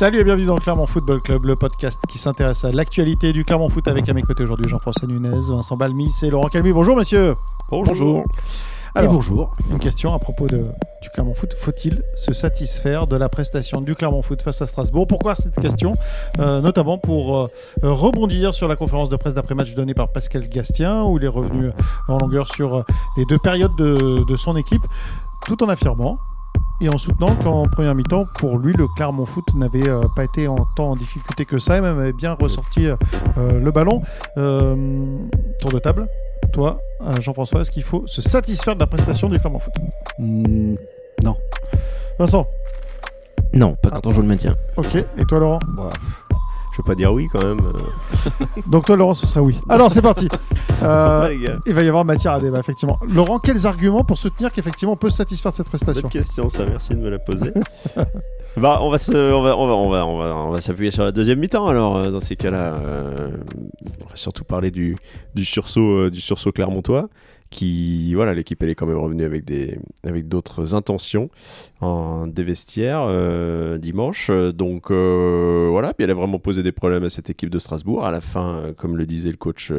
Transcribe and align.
Salut 0.00 0.20
et 0.20 0.24
bienvenue 0.24 0.46
dans 0.46 0.54
le 0.54 0.62
Clermont 0.62 0.86
Football 0.86 1.20
Club, 1.20 1.44
le 1.44 1.56
podcast 1.56 2.00
qui 2.08 2.16
s'intéresse 2.16 2.64
à 2.64 2.72
l'actualité 2.72 3.34
du 3.34 3.44
Clermont 3.44 3.68
Foot 3.68 3.86
avec 3.86 4.08
à 4.08 4.14
mes 4.14 4.22
côtés 4.22 4.42
aujourd'hui 4.42 4.66
Jean-François 4.66 5.06
Nunez, 5.06 5.40
Vincent 5.42 5.76
Balmis 5.76 6.14
et 6.22 6.30
Laurent 6.30 6.48
Calmy. 6.48 6.72
Bonjour 6.72 6.96
messieurs. 6.96 7.36
Bonjour. 7.70 8.24
Alors, 8.94 9.12
et 9.12 9.14
bonjour. 9.14 9.54
Une 9.70 9.78
question 9.78 10.14
à 10.14 10.18
propos 10.18 10.46
de, 10.46 10.64
du 11.02 11.10
Clermont 11.12 11.34
Foot. 11.34 11.52
Faut-il 11.52 12.02
se 12.14 12.32
satisfaire 12.32 13.08
de 13.08 13.16
la 13.16 13.28
prestation 13.28 13.82
du 13.82 13.94
Clermont 13.94 14.22
Foot 14.22 14.40
face 14.40 14.62
à 14.62 14.64
Strasbourg? 14.64 15.06
Pourquoi 15.06 15.34
cette 15.34 15.60
question? 15.60 15.96
Euh, 16.38 16.62
Notamment 16.62 16.96
pour 16.96 17.36
euh, 17.36 17.48
rebondir 17.82 18.54
sur 18.54 18.68
la 18.68 18.76
conférence 18.76 19.10
de 19.10 19.16
presse 19.16 19.34
d'après-match 19.34 19.74
donnée 19.74 19.92
par 19.92 20.10
Pascal 20.10 20.48
Gastien, 20.48 21.04
où 21.04 21.18
il 21.18 21.24
est 21.24 21.28
revenu 21.28 21.72
en 22.08 22.16
longueur 22.16 22.48
sur 22.48 22.74
euh, 22.74 22.82
les 23.18 23.26
deux 23.26 23.38
périodes 23.38 23.76
de, 23.76 24.24
de 24.26 24.36
son 24.36 24.56
équipe, 24.56 24.86
tout 25.44 25.62
en 25.62 25.68
affirmant 25.68 26.18
et 26.80 26.88
en 26.88 26.98
soutenant 26.98 27.36
qu'en 27.36 27.64
première 27.64 27.94
mi-temps, 27.94 28.26
pour 28.38 28.58
lui, 28.58 28.72
le 28.72 28.86
Clermont 28.96 29.26
Foot 29.26 29.44
n'avait 29.54 29.88
euh, 29.88 30.02
pas 30.16 30.24
été 30.24 30.48
en 30.48 30.56
tant 30.76 30.90
en 30.90 30.96
difficulté 30.96 31.44
que 31.44 31.58
ça, 31.58 31.76
et 31.76 31.80
même 31.80 31.98
avait 31.98 32.12
bien 32.12 32.36
ressorti 32.40 32.86
euh, 32.86 32.96
le 33.36 33.70
ballon. 33.70 34.02
Euh, 34.36 35.16
tour 35.60 35.70
de 35.72 35.78
table, 35.78 36.08
toi, 36.52 36.80
euh, 37.02 37.20
Jean-François, 37.20 37.60
est-ce 37.60 37.70
qu'il 37.70 37.82
faut 37.82 38.04
se 38.06 38.22
satisfaire 38.22 38.74
de 38.74 38.80
la 38.80 38.86
prestation 38.86 39.28
du 39.28 39.38
Clermont 39.38 39.58
Foot? 39.58 39.74
Mm, 40.18 40.74
non. 41.22 41.36
Vincent? 42.18 42.46
Non, 43.52 43.74
pas 43.74 43.90
quand 43.90 44.06
on 44.06 44.10
joue 44.10 44.22
le 44.22 44.28
maintien. 44.28 44.56
Ok, 44.76 44.94
et 44.94 45.24
toi 45.28 45.40
Laurent? 45.40 45.58
Bah, 45.76 45.90
vais 46.80 46.86
pas 46.86 46.94
dire 46.94 47.12
oui 47.12 47.28
quand 47.32 47.44
même. 47.44 47.60
Donc 48.66 48.86
toi 48.86 48.96
Laurent, 48.96 49.14
ce 49.14 49.26
sera 49.26 49.42
oui. 49.42 49.58
Alors 49.68 49.90
c'est 49.90 50.02
parti. 50.02 50.28
Euh, 50.82 51.20
Sympa, 51.20 51.28
les 51.28 51.38
gars. 51.38 51.58
il 51.66 51.74
va 51.74 51.82
y 51.82 51.88
avoir 51.88 52.06
matière 52.06 52.32
à 52.32 52.40
débat, 52.40 52.58
effectivement. 52.58 52.98
Laurent, 53.06 53.38
quels 53.38 53.66
arguments 53.66 54.02
pour 54.02 54.16
soutenir 54.16 54.50
qu'effectivement 54.50 54.94
on 54.94 54.96
peut 54.96 55.10
se 55.10 55.16
satisfaire 55.16 55.52
de 55.52 55.56
cette 55.56 55.68
prestation 55.68 56.00
Bonne 56.00 56.10
question, 56.10 56.48
ça. 56.48 56.64
Merci 56.64 56.94
de 56.94 57.00
me 57.00 57.10
la 57.10 57.18
poser. 57.18 57.52
bah, 58.56 58.78
on 58.80 58.88
va 58.88 58.96
se, 58.96 59.12
on 59.12 59.42
va, 59.42 59.56
on 59.58 59.66
va, 59.66 59.74
on 59.74 59.90
va, 59.90 60.06
on 60.06 60.18
va, 60.18 60.36
on 60.36 60.50
va 60.52 60.60
s'appuyer 60.62 60.90
sur 60.90 61.04
la 61.04 61.12
deuxième 61.12 61.38
mi-temps. 61.38 61.68
Alors, 61.68 61.96
euh, 61.96 62.10
dans 62.10 62.20
ces 62.20 62.36
cas-là, 62.36 62.74
euh, 62.74 63.30
on 64.00 64.08
va 64.08 64.16
surtout 64.16 64.44
parler 64.44 64.70
du, 64.70 64.96
du 65.34 65.44
sursaut, 65.44 65.98
euh, 65.98 66.10
du 66.10 66.20
sursaut 66.20 66.50
clermontois. 66.50 67.08
Voilà, 68.14 68.32
l'équipe 68.32 68.62
elle 68.62 68.70
est 68.70 68.74
quand 68.74 68.86
même 68.86 68.98
revenue 68.98 69.24
avec 69.24 69.44
des, 69.44 69.78
avec 70.04 70.28
d'autres 70.28 70.74
intentions 70.74 71.30
en 71.80 72.26
des 72.26 72.44
vestiaires 72.44 73.02
euh, 73.08 73.76
dimanche. 73.76 74.30
Donc 74.30 74.90
euh, 74.90 75.68
voilà, 75.70 75.92
puis 75.92 76.04
elle 76.04 76.10
a 76.10 76.14
vraiment 76.14 76.38
posé 76.38 76.62
des 76.62 76.72
problèmes 76.72 77.04
à 77.04 77.10
cette 77.10 77.28
équipe 77.28 77.50
de 77.50 77.58
Strasbourg. 77.58 78.04
À 78.04 78.12
la 78.12 78.20
fin, 78.20 78.56
euh, 78.56 78.72
comme 78.72 78.96
le 78.96 79.06
disait 79.06 79.30
le 79.30 79.36
coach 79.36 79.72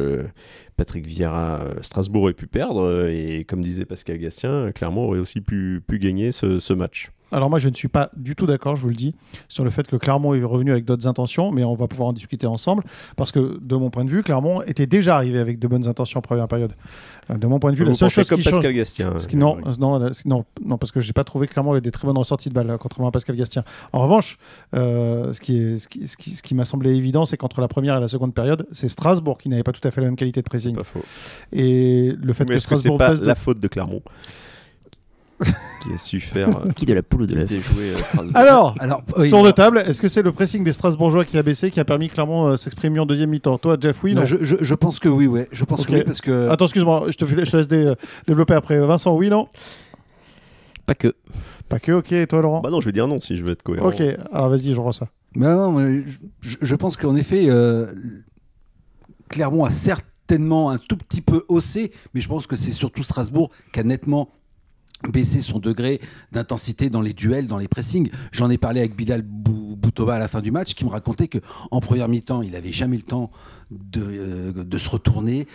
Patrick 0.76 1.06
Vieira, 1.06 1.64
Strasbourg 1.80 2.22
aurait 2.24 2.34
pu 2.34 2.46
perdre 2.46 3.08
et 3.08 3.44
comme 3.44 3.62
disait 3.62 3.84
Pascal 3.84 4.18
Gastien, 4.18 4.72
Clermont 4.72 5.06
aurait 5.06 5.20
aussi 5.20 5.40
pu, 5.40 5.82
gagner 5.90 6.32
ce 6.32 6.72
match. 6.72 7.10
Alors 7.32 7.50
moi 7.50 7.58
je 7.58 7.68
ne 7.68 7.74
suis 7.74 7.88
pas 7.88 8.10
du 8.16 8.36
tout 8.36 8.46
d'accord, 8.46 8.76
je 8.76 8.82
vous 8.82 8.88
le 8.90 8.94
dis, 8.94 9.14
sur 9.48 9.64
le 9.64 9.70
fait 9.70 9.86
que 9.86 9.96
Clermont 9.96 10.34
est 10.34 10.44
revenu 10.44 10.70
avec 10.70 10.84
d'autres 10.84 11.06
intentions, 11.08 11.50
mais 11.50 11.64
on 11.64 11.74
va 11.74 11.88
pouvoir 11.88 12.10
en 12.10 12.12
discuter 12.12 12.46
ensemble, 12.46 12.84
parce 13.16 13.32
que 13.32 13.58
de 13.60 13.74
mon 13.76 13.90
point 13.90 14.04
de 14.04 14.10
vue, 14.10 14.22
Clermont 14.22 14.62
était 14.62 14.86
déjà 14.86 15.16
arrivé 15.16 15.38
avec 15.38 15.58
de 15.58 15.66
bonnes 15.66 15.86
intentions 15.88 16.18
en 16.18 16.22
première 16.22 16.46
période. 16.48 16.72
Euh, 17.30 17.38
De 17.38 17.46
mon 17.46 17.58
point 17.58 17.70
de 17.72 17.76
vue, 17.76 17.84
la 17.84 17.94
seule 17.94 18.10
chose 18.10 18.28
comme 18.28 18.38
qui 18.38 18.44
change... 18.44 18.54
Pascal 18.56 18.72
Gastien. 18.74 19.14
Ce 19.18 19.26
qui- 19.26 19.36
non, 19.36 19.56
euh, 19.66 19.72
non, 19.78 19.98
non, 19.98 20.10
non, 20.26 20.44
non, 20.64 20.78
parce 20.78 20.92
que 20.92 21.00
j'ai 21.00 21.12
pas 21.12 21.24
trouvé 21.24 21.46
clairement 21.46 21.72
avec 21.72 21.82
des 21.84 21.90
très 21.90 22.06
bonnes 22.06 22.18
ressorties 22.18 22.48
de 22.50 22.54
balles, 22.54 22.66
là, 22.66 22.78
contrairement 22.78 23.08
à 23.08 23.12
Pascal 23.12 23.36
Gastien. 23.36 23.64
En 23.92 24.00
revanche, 24.02 24.36
euh, 24.74 25.32
ce 25.32 25.40
qui, 25.40 25.58
est, 25.58 25.78
ce 25.78 25.88
qui, 25.88 26.06
ce 26.06 26.16
qui, 26.16 26.30
ce 26.30 26.42
qui 26.42 26.54
m'a 26.54 26.64
semblé 26.64 26.94
évident, 26.94 27.24
c'est 27.24 27.36
qu'entre 27.36 27.60
la 27.60 27.68
première 27.68 27.96
et 27.96 28.00
la 28.00 28.08
seconde 28.08 28.34
période, 28.34 28.66
c'est 28.72 28.88
Strasbourg 28.88 29.38
qui 29.38 29.48
n'avait 29.48 29.62
pas 29.62 29.72
tout 29.72 29.86
à 29.86 29.90
fait 29.90 30.00
la 30.00 30.08
même 30.08 30.16
qualité 30.16 30.42
de 30.42 30.48
pressing. 30.48 30.76
Pas 30.76 30.84
faux. 30.84 31.02
Et 31.52 32.12
le 32.20 32.32
fait 32.32 32.44
Mais 32.44 32.50
que 32.50 32.54
est-ce 32.56 32.66
que 32.66 32.76
Strasbourg 32.76 32.98
pas 32.98 33.14
de- 33.14 33.24
la 33.24 33.34
faute 33.34 33.60
de 33.60 33.68
Clermont? 33.68 34.02
Qui 35.82 35.92
a 35.92 35.98
su 35.98 36.20
faire 36.20 36.48
euh, 36.48 36.70
Qui 36.74 36.86
de 36.86 36.94
la 36.94 37.02
poule 37.02 37.22
ou 37.22 37.26
de 37.26 37.34
l'œuf 37.34 37.50
euh, 37.52 38.28
Alors, 38.34 38.74
Alors, 38.78 39.02
oui, 39.16 39.30
tour 39.30 39.44
de 39.44 39.50
table, 39.50 39.82
est-ce 39.86 40.00
que 40.02 40.08
c'est 40.08 40.22
le 40.22 40.32
pressing 40.32 40.62
des 40.64 40.72
Strasbourgeois 40.72 41.24
qui 41.24 41.36
a 41.38 41.42
baissé, 41.42 41.70
qui 41.70 41.80
a 41.80 41.84
permis 41.84 42.08
clairement 42.08 42.48
euh, 42.48 42.56
s'exprimer 42.56 42.98
en 43.00 43.06
deuxième 43.06 43.30
mi-temps? 43.30 43.58
Toi, 43.58 43.76
Jeff, 43.80 44.02
oui, 44.02 44.14
non, 44.14 44.20
non, 44.20 44.26
je, 44.26 44.36
je- 44.42 44.56
je 44.60 44.74
pense 44.74 44.98
que 44.98 45.08
oui, 45.08 45.26
ouais. 45.26 45.48
Je 45.52 45.64
pense 45.64 45.86
que 45.86 45.92
oui 45.92 46.02
parce 46.04 46.20
que 46.20 46.48
Attends, 46.48 46.66
excuse-moi, 46.66 47.06
je 47.08 47.16
te, 47.16 47.24
fais- 47.26 47.44
je 47.44 47.50
te 47.50 47.56
laisse 47.56 47.68
dé- 47.68 47.92
développer 48.26 48.54
après. 48.54 48.78
Vincent, 48.86 49.14
oui, 49.16 49.28
non? 49.28 49.48
Pas 50.86 50.94
que. 50.94 51.14
Pas 51.68 51.78
que, 51.78 51.92
ok, 51.92 52.12
et 52.12 52.26
toi, 52.26 52.42
Laurent? 52.42 52.60
Bah 52.60 52.70
non, 52.70 52.80
je 52.80 52.86
vais 52.86 52.92
dire 52.92 53.08
non 53.08 53.20
si 53.20 53.36
je 53.36 53.44
veux 53.44 53.52
être 53.52 53.62
cohérent. 53.62 53.88
Ok, 53.88 54.02
alors 54.32 54.50
vas-y, 54.50 54.74
je 54.74 54.80
rends 54.80 54.92
ça. 54.92 55.08
Mais 55.34 55.46
non, 55.46 55.72
mais 55.72 56.02
je, 56.42 56.74
pense 56.74 56.96
qu'en 56.98 57.16
effet, 57.16 57.46
euh, 57.48 57.86
Clermont 59.28 59.64
a 59.64 59.70
certainement 59.70 60.70
un 60.70 60.76
tout 60.78 60.96
petit 60.96 61.22
peu 61.22 61.44
haussé, 61.48 61.90
mais 62.12 62.20
je 62.20 62.28
pense 62.28 62.46
que 62.46 62.56
c'est 62.56 62.72
surtout 62.72 63.02
Strasbourg 63.02 63.50
qui 63.72 63.80
a 63.80 63.82
nettement 63.84 64.28
baissé 65.10 65.40
son 65.40 65.58
degré 65.58 66.00
d'intensité 66.32 66.88
dans 66.90 67.00
les 67.00 67.12
duels, 67.12 67.46
dans 67.46 67.58
les 67.58 67.68
pressings. 67.68 68.10
J'en 68.30 68.50
ai 68.50 68.58
parlé 68.58 68.80
avec 68.80 68.96
Bilal 68.96 69.22
Bou- 69.22 69.76
Boutoba 69.76 70.14
à 70.14 70.18
la 70.18 70.28
fin 70.28 70.40
du 70.40 70.50
match, 70.52 70.74
qui 70.74 70.84
me 70.84 70.90
racontait 70.90 71.28
que 71.28 71.38
en 71.70 71.80
première 71.80 72.08
mi-temps, 72.08 72.42
il 72.42 72.52
n'avait 72.52 72.70
jamais 72.72 72.96
le 72.96 73.02
temps 73.02 73.30
de, 73.70 74.00
euh, 74.00 74.78
se 74.78 74.88
retourner, 74.88 75.46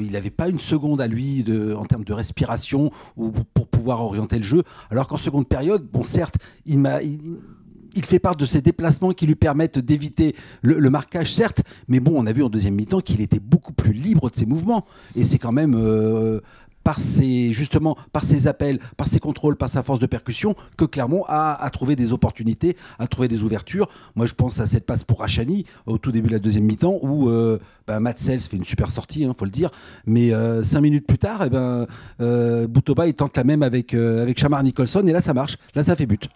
il 0.00 0.10
n'avait 0.12 0.30
pas 0.30 0.48
une 0.48 0.58
seconde 0.58 1.00
à 1.00 1.06
lui 1.06 1.44
en 1.76 1.84
termes 1.84 2.04
de 2.04 2.12
respiration 2.12 2.90
ou 3.16 3.30
pour 3.52 3.66
pouvoir 3.66 4.00
orienter 4.02 4.38
le 4.38 4.44
jeu. 4.44 4.62
Alors 4.90 5.08
qu'en 5.08 5.16
seconde 5.16 5.48
période, 5.48 5.86
bon, 5.92 6.02
certes, 6.04 6.36
il 6.66 8.04
fait 8.04 8.18
part 8.18 8.36
de 8.36 8.44
ses 8.44 8.60
déplacements 8.60 9.12
qui 9.12 9.26
lui 9.26 9.34
permettent 9.36 9.78
d'éviter 9.78 10.34
le, 10.62 10.78
le 10.78 10.90
marquage, 10.90 11.32
certes, 11.32 11.62
mais 11.88 12.00
bon, 12.00 12.12
on 12.16 12.26
a 12.26 12.32
vu 12.32 12.42
en 12.42 12.48
deuxième 12.48 12.74
mi-temps 12.74 13.00
qu'il 13.00 13.20
était 13.20 13.40
beaucoup 13.40 13.72
plus 13.72 13.92
libre 13.92 14.30
de 14.30 14.36
ses 14.36 14.46
mouvements. 14.46 14.84
Et 15.16 15.24
c'est 15.24 15.38
quand 15.38 15.52
même 15.52 15.74
euh, 15.76 16.40
par 16.84 17.00
ses, 17.00 17.52
justement, 17.52 17.96
par 18.12 18.22
ses 18.22 18.46
appels, 18.46 18.78
par 18.96 19.08
ses 19.08 19.18
contrôles, 19.18 19.56
par 19.56 19.68
sa 19.68 19.82
force 19.82 19.98
de 19.98 20.06
percussion, 20.06 20.54
que 20.76 20.84
Clermont 20.84 21.24
a, 21.26 21.54
a 21.64 21.70
trouvé 21.70 21.96
des 21.96 22.12
opportunités, 22.12 22.76
a 22.98 23.06
trouvé 23.06 23.26
des 23.26 23.42
ouvertures. 23.42 23.88
Moi, 24.14 24.26
je 24.26 24.34
pense 24.34 24.60
à 24.60 24.66
cette 24.66 24.86
passe 24.86 25.02
pour 25.02 25.20
Rachani 25.20 25.64
au 25.86 25.98
tout 25.98 26.12
début 26.12 26.28
de 26.28 26.34
la 26.34 26.38
deuxième 26.38 26.64
mi-temps, 26.64 26.98
où 27.02 27.30
euh, 27.30 27.58
bah, 27.86 27.98
Matt 28.00 28.18
Sells 28.18 28.40
fait 28.40 28.56
une 28.56 28.64
super 28.64 28.90
sortie, 28.90 29.22
il 29.22 29.32
faut 29.36 29.46
le 29.46 29.50
dire. 29.50 29.70
Mais 30.06 30.32
euh, 30.32 30.62
cinq 30.62 30.82
minutes 30.82 31.06
plus 31.06 31.18
tard, 31.18 31.42
eh 31.46 31.50
ben, 31.50 31.86
euh, 32.20 32.66
Boutoba, 32.66 33.06
il 33.06 33.14
tente 33.14 33.36
la 33.36 33.44
même 33.44 33.62
avec, 33.62 33.94
euh, 33.94 34.22
avec 34.22 34.38
Chamar 34.38 34.62
Nicholson, 34.62 35.06
et 35.06 35.12
là, 35.12 35.20
ça 35.20 35.34
marche. 35.34 35.56
Là, 35.74 35.82
ça 35.82 35.96
fait 35.96 36.06
but. 36.06 36.28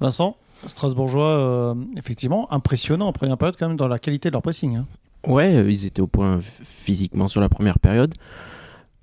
Vincent, 0.00 0.36
Strasbourgeois, 0.66 1.38
euh, 1.38 1.74
effectivement, 1.96 2.52
impressionnant 2.52 3.06
en 3.06 3.12
première 3.12 3.38
période 3.38 3.56
quand 3.56 3.68
même 3.68 3.76
dans 3.76 3.88
la 3.88 4.00
qualité 4.00 4.30
de 4.30 4.32
leur 4.32 4.42
pressing. 4.42 4.76
hein. 4.76 4.86
Ouais, 5.26 5.64
ils 5.72 5.86
étaient 5.86 6.02
au 6.02 6.06
point 6.06 6.40
physiquement 6.64 7.28
sur 7.28 7.40
la 7.40 7.48
première 7.48 7.78
période. 7.78 8.14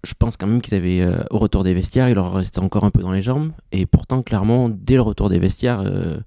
Je 0.03 0.13
pense 0.17 0.35
quand 0.35 0.47
même 0.47 0.62
qu'ils 0.62 0.75
avaient, 0.75 1.01
euh, 1.01 1.23
au 1.29 1.38
retour 1.38 1.63
des 1.63 1.73
vestiaires, 1.73 2.09
il 2.09 2.16
leur 2.16 2.34
restait 2.34 2.59
encore 2.59 2.84
un 2.84 2.91
peu 2.91 3.01
dans 3.01 3.12
les 3.12 3.22
jambes. 3.22 3.51
Et 3.72 3.85
pourtant, 3.85 4.23
clairement, 4.23 4.69
dès 4.69 4.95
le 4.95 5.01
retour 5.01 5.29
des 5.29 5.39
vestiaires, 5.39 5.84
euh, 5.85 6.17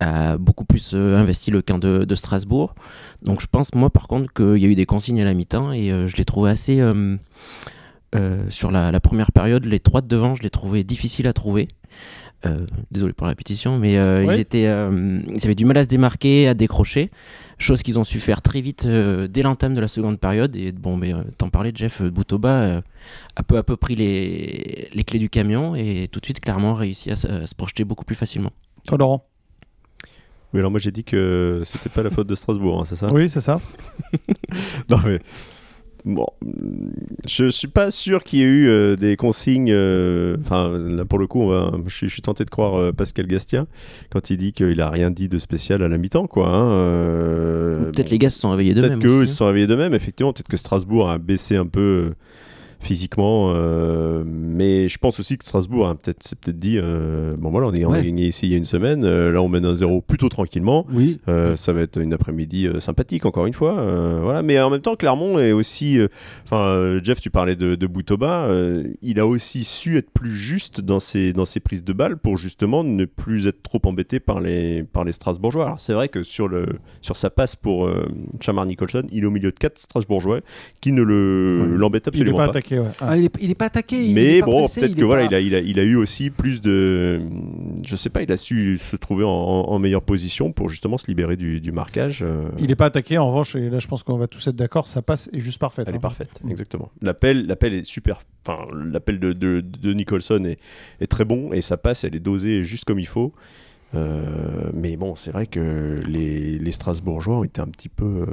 a 0.00 0.38
beaucoup 0.38 0.64
plus 0.64 0.92
euh, 0.94 1.16
investi 1.16 1.50
le 1.50 1.62
camp 1.62 1.78
de, 1.78 2.14
Strasbourg. 2.14 2.74
Donc 3.22 3.40
je 3.40 3.46
pense, 3.46 3.74
moi, 3.74 3.90
par 3.90 4.08
contre, 4.08 4.32
qu'il 4.32 4.58
y 4.58 4.64
a 4.64 4.68
eu 4.68 4.74
des 4.74 4.86
consignes 4.86 5.20
à 5.20 5.24
la 5.24 5.34
mi-temps 5.34 5.72
et 5.72 5.90
je 5.90 6.16
les 6.16 6.24
trouvais 6.24 6.50
assez. 6.50 6.82
sur 8.48 8.70
la, 8.70 8.90
la 8.90 9.00
première 9.00 9.32
période, 9.32 9.64
les 9.64 9.80
trois 9.80 10.00
de 10.00 10.08
devant, 10.08 10.34
je 10.34 10.42
les 10.42 10.50
trouvais 10.50 10.84
difficiles 10.84 11.28
à 11.28 11.32
trouver. 11.32 11.68
Euh, 12.44 12.66
désolé 12.90 13.12
pour 13.12 13.26
la 13.26 13.30
répétition, 13.30 13.78
mais 13.78 13.96
euh, 13.98 14.24
Oui. 14.26 14.34
ils, 14.34 14.40
étaient, 14.40 14.66
euh, 14.66 15.20
ils 15.28 15.44
avaient 15.44 15.54
du 15.54 15.64
mal 15.64 15.76
à 15.76 15.84
se 15.84 15.88
démarquer, 15.88 16.48
à 16.48 16.54
décrocher, 16.54 17.08
chose 17.58 17.84
qu'ils 17.84 18.00
ont 18.00 18.04
su 18.04 18.18
faire 18.18 18.42
très 18.42 18.60
vite 18.60 18.84
euh, 18.84 19.28
dès 19.28 19.42
l'entame 19.42 19.74
de 19.74 19.80
la 19.80 19.86
seconde 19.86 20.18
période. 20.18 20.56
Et 20.56 20.72
bon, 20.72 20.96
mais 20.96 21.14
euh, 21.14 21.22
t'en 21.38 21.50
parlais, 21.50 21.70
Jeff 21.72 22.02
Boutoba 22.02 22.48
euh, 22.50 22.80
a 23.36 23.44
peu 23.44 23.58
à 23.58 23.62
peu 23.62 23.76
pris 23.76 23.94
les, 23.94 24.88
les 24.92 25.04
clés 25.04 25.20
du 25.20 25.30
camion 25.30 25.76
et 25.76 26.08
tout 26.10 26.18
de 26.18 26.24
suite, 26.24 26.40
clairement, 26.40 26.74
réussi 26.74 27.12
à, 27.12 27.16
se- 27.16 27.28
à 27.28 27.46
se 27.46 27.54
projeter 27.54 27.84
beaucoup 27.84 28.04
plus 28.04 28.16
facilement. 28.16 28.50
Toi, 28.88 28.98
Laurent? 28.98 29.24
Oui, 30.52 30.58
alors 30.60 30.70
moi 30.70 30.80
j'ai 30.80 30.90
dit 30.90 31.04
que 31.04 31.62
c'était 31.64 31.88
pas 31.88 32.02
la 32.02 32.10
faute 32.10 32.26
de 32.26 32.34
Strasbourg, 32.34 32.80
hein, 32.80 32.84
c'est 32.86 32.96
ça? 32.96 33.10
Oui, 33.12 33.30
c'est 33.30 33.40
ça. 33.40 33.58
Non 34.90 34.98
mais 35.04 35.18
bon, 36.04 36.26
je 37.26 37.48
suis 37.50 37.68
pas 37.68 37.90
sûr 37.90 38.24
qu'il 38.24 38.38
y 38.40 38.42
ait 38.42 38.46
eu 38.46 38.68
euh, 38.68 38.96
des 38.96 39.16
consignes. 39.16 39.70
euh, 39.70 40.36
Enfin, 40.44 40.76
là 40.76 41.04
pour 41.04 41.18
le 41.18 41.26
coup, 41.26 41.48
va- 41.48 41.72
je, 41.86 42.06
suis, 42.06 42.22
tenté 42.22 42.44
de 42.44 42.50
croire 42.50 42.74
euh, 42.78 42.92
Pascal 42.92 43.26
Gastien 43.26 43.66
quand 44.10 44.30
il 44.30 44.36
dit 44.36 44.52
qu'il 44.52 44.80
a 44.80 44.90
rien 44.90 45.10
dit 45.10 45.28
de 45.28 45.38
spécial 45.38 45.82
à 45.82 45.88
la 45.88 45.98
mi-temps, 45.98 46.26
quoi. 46.26 46.48
hein, 46.48 47.90
Peut-être 47.92 48.06
bon, 48.06 48.10
les 48.10 48.18
gars 48.18 48.30
se 48.30 48.38
sont 48.40 48.50
réveillés 48.50 48.74
Peut-être 48.74 48.84
d'eux-mêmes. 48.84 49.00
qu'eux 49.02 49.08
ils 49.20 49.22
aussi, 49.22 49.32
se 49.32 49.38
sont 49.38 49.46
réveillés 49.46 49.66
d'eux-mêmes, 49.66 49.94
effectivement. 49.94 50.32
Peut-être 50.32 50.48
que 50.48 50.56
Strasbourg 50.56 51.10
a 51.10 51.18
baissé 51.18 51.56
un 51.56 51.66
peu 51.66 52.12
physiquement, 52.82 53.52
euh, 53.54 54.24
mais 54.26 54.88
je 54.88 54.98
pense 54.98 55.20
aussi 55.20 55.38
que 55.38 55.44
Strasbourg 55.44 55.86
a 55.86 55.94
peut-être 55.94 56.22
s'est 56.22 56.34
peut-être 56.34 56.58
dit 56.58 56.78
euh, 56.78 57.36
bon 57.38 57.50
voilà, 57.50 57.68
on, 57.68 57.72
est, 57.72 57.84
on 57.84 57.92
a 57.92 58.02
gagné 58.02 58.26
ici 58.26 58.46
il 58.46 58.52
y 58.52 58.54
a 58.54 58.58
une 58.58 58.64
semaine, 58.64 59.04
euh, 59.04 59.30
là 59.30 59.40
on 59.40 59.48
mène 59.48 59.64
un 59.64 59.74
zéro 59.74 60.00
plutôt 60.00 60.28
tranquillement. 60.28 60.84
Oui. 60.92 61.20
Ça 61.56 61.72
va 61.72 61.82
être 61.82 61.98
une 61.98 62.12
après-midi 62.12 62.68
sympathique 62.80 63.24
encore 63.24 63.46
une 63.46 63.54
fois 63.54 63.74
voilà. 64.20 64.42
Mais 64.42 64.60
en 64.60 64.70
même 64.70 64.80
temps 64.80 64.96
Clermont 64.96 65.38
est 65.38 65.52
aussi 65.52 65.98
enfin 66.44 66.98
Jeff 67.02 67.20
tu 67.20 67.30
parlais 67.30 67.56
de, 67.56 67.74
de 67.76 67.86
Boutoba 67.86 68.48
il 69.00 69.20
a 69.20 69.26
aussi 69.26 69.64
su 69.64 69.96
être 69.96 70.10
plus 70.10 70.32
juste 70.36 70.80
dans 70.80 71.00
ses 71.00 71.32
dans 71.32 71.44
ses 71.44 71.60
prises 71.60 71.84
de 71.84 71.92
balles 71.92 72.16
pour 72.16 72.36
justement 72.36 72.82
ne 72.82 73.04
plus 73.04 73.46
être 73.46 73.62
trop 73.62 73.80
embêté 73.84 74.18
par 74.18 74.40
les 74.40 74.82
par 74.82 75.04
les 75.04 75.12
Strasbourgeois. 75.12 75.66
Alors 75.66 75.80
c'est 75.80 75.92
vrai 75.92 76.08
que 76.08 76.24
sur 76.24 76.48
le 76.48 76.66
sur 77.00 77.16
sa 77.16 77.30
passe 77.30 77.54
pour 77.54 77.88
Chamar 78.40 78.66
Nicholson 78.66 79.04
il 79.12 79.22
est 79.22 79.26
au 79.26 79.30
milieu 79.30 79.52
de 79.52 79.58
quatre 79.58 79.78
Strasbourgeois 79.78 80.40
qui 80.80 80.92
ne 80.92 81.02
le 81.02 81.76
l'embêtent 81.76 82.08
Il 82.12 82.24
n'est 82.24 82.30
absolument 82.30 82.52
pas. 82.52 82.52
pas, 82.52 82.71
attaqué 82.78 82.78
attaqué. 82.78 83.04
ouais. 83.04 83.08
Ah, 83.08 83.16
il, 83.16 83.24
est, 83.26 83.34
il 83.40 83.50
est 83.50 83.54
pas 83.54 83.66
attaqué. 83.66 84.04
il 84.06 84.14
Mais 84.14 84.40
bon, 84.42 84.66
peut-être 84.66 84.94
que 84.94 85.04
voilà, 85.04 85.24
a, 85.34 85.40
il, 85.40 85.54
a, 85.54 85.58
il 85.60 85.78
a 85.78 85.82
eu 85.82 85.96
aussi 85.96 86.30
plus 86.30 86.60
de. 86.60 87.20
Je 87.86 87.96
sais 87.96 88.10
pas, 88.10 88.22
il 88.22 88.30
a 88.32 88.36
su 88.36 88.78
se 88.78 88.96
trouver 88.96 89.24
en, 89.24 89.28
en 89.30 89.78
meilleure 89.78 90.02
position 90.02 90.52
pour 90.52 90.68
justement 90.68 90.98
se 90.98 91.06
libérer 91.06 91.36
du, 91.36 91.60
du 91.60 91.72
marquage. 91.72 92.22
euh, 92.22 92.42
Il 92.58 92.68
n'est 92.68 92.76
pas 92.76 92.86
attaqué. 92.86 93.18
En 93.18 93.28
revanche, 93.28 93.56
et 93.56 93.68
là, 93.70 93.78
je 93.78 93.86
pense 93.88 94.02
qu'on 94.02 94.16
va 94.18 94.26
tous 94.26 94.46
être 94.46 94.56
d'accord, 94.56 94.86
sa 94.88 95.02
passe 95.02 95.28
est 95.32 95.38
juste 95.40 95.58
parfaite. 95.58 95.86
Elle 95.88 95.94
hein. 95.94 95.98
est 95.98 96.00
parfaite, 96.00 96.30
Mm. 96.42 96.50
exactement. 96.50 96.90
L'appel, 97.00 97.46
l'appel 97.46 97.74
est 97.74 97.84
super. 97.84 98.20
Enfin, 98.46 98.64
l'appel 98.74 99.18
de, 99.20 99.32
de, 99.32 99.60
de 99.60 99.92
Nicholson 99.92 100.44
est, 100.44 100.58
est 101.00 101.06
très 101.06 101.24
bon 101.24 101.52
et 101.52 101.62
sa 101.62 101.76
passe, 101.76 102.04
elle 102.04 102.16
est 102.16 102.20
dosée 102.20 102.64
juste 102.64 102.84
comme 102.84 102.98
il 102.98 103.06
faut. 103.06 103.32
Euh, 103.94 104.70
mais 104.72 104.96
bon, 104.96 105.14
c'est 105.14 105.30
vrai 105.32 105.46
que 105.46 106.02
les, 106.06 106.58
les 106.58 106.72
Strasbourgeois 106.72 107.38
ont 107.40 107.44
été 107.44 107.60
un 107.60 107.66
petit 107.66 107.88
peu 107.90 108.04
euh, 108.04 108.26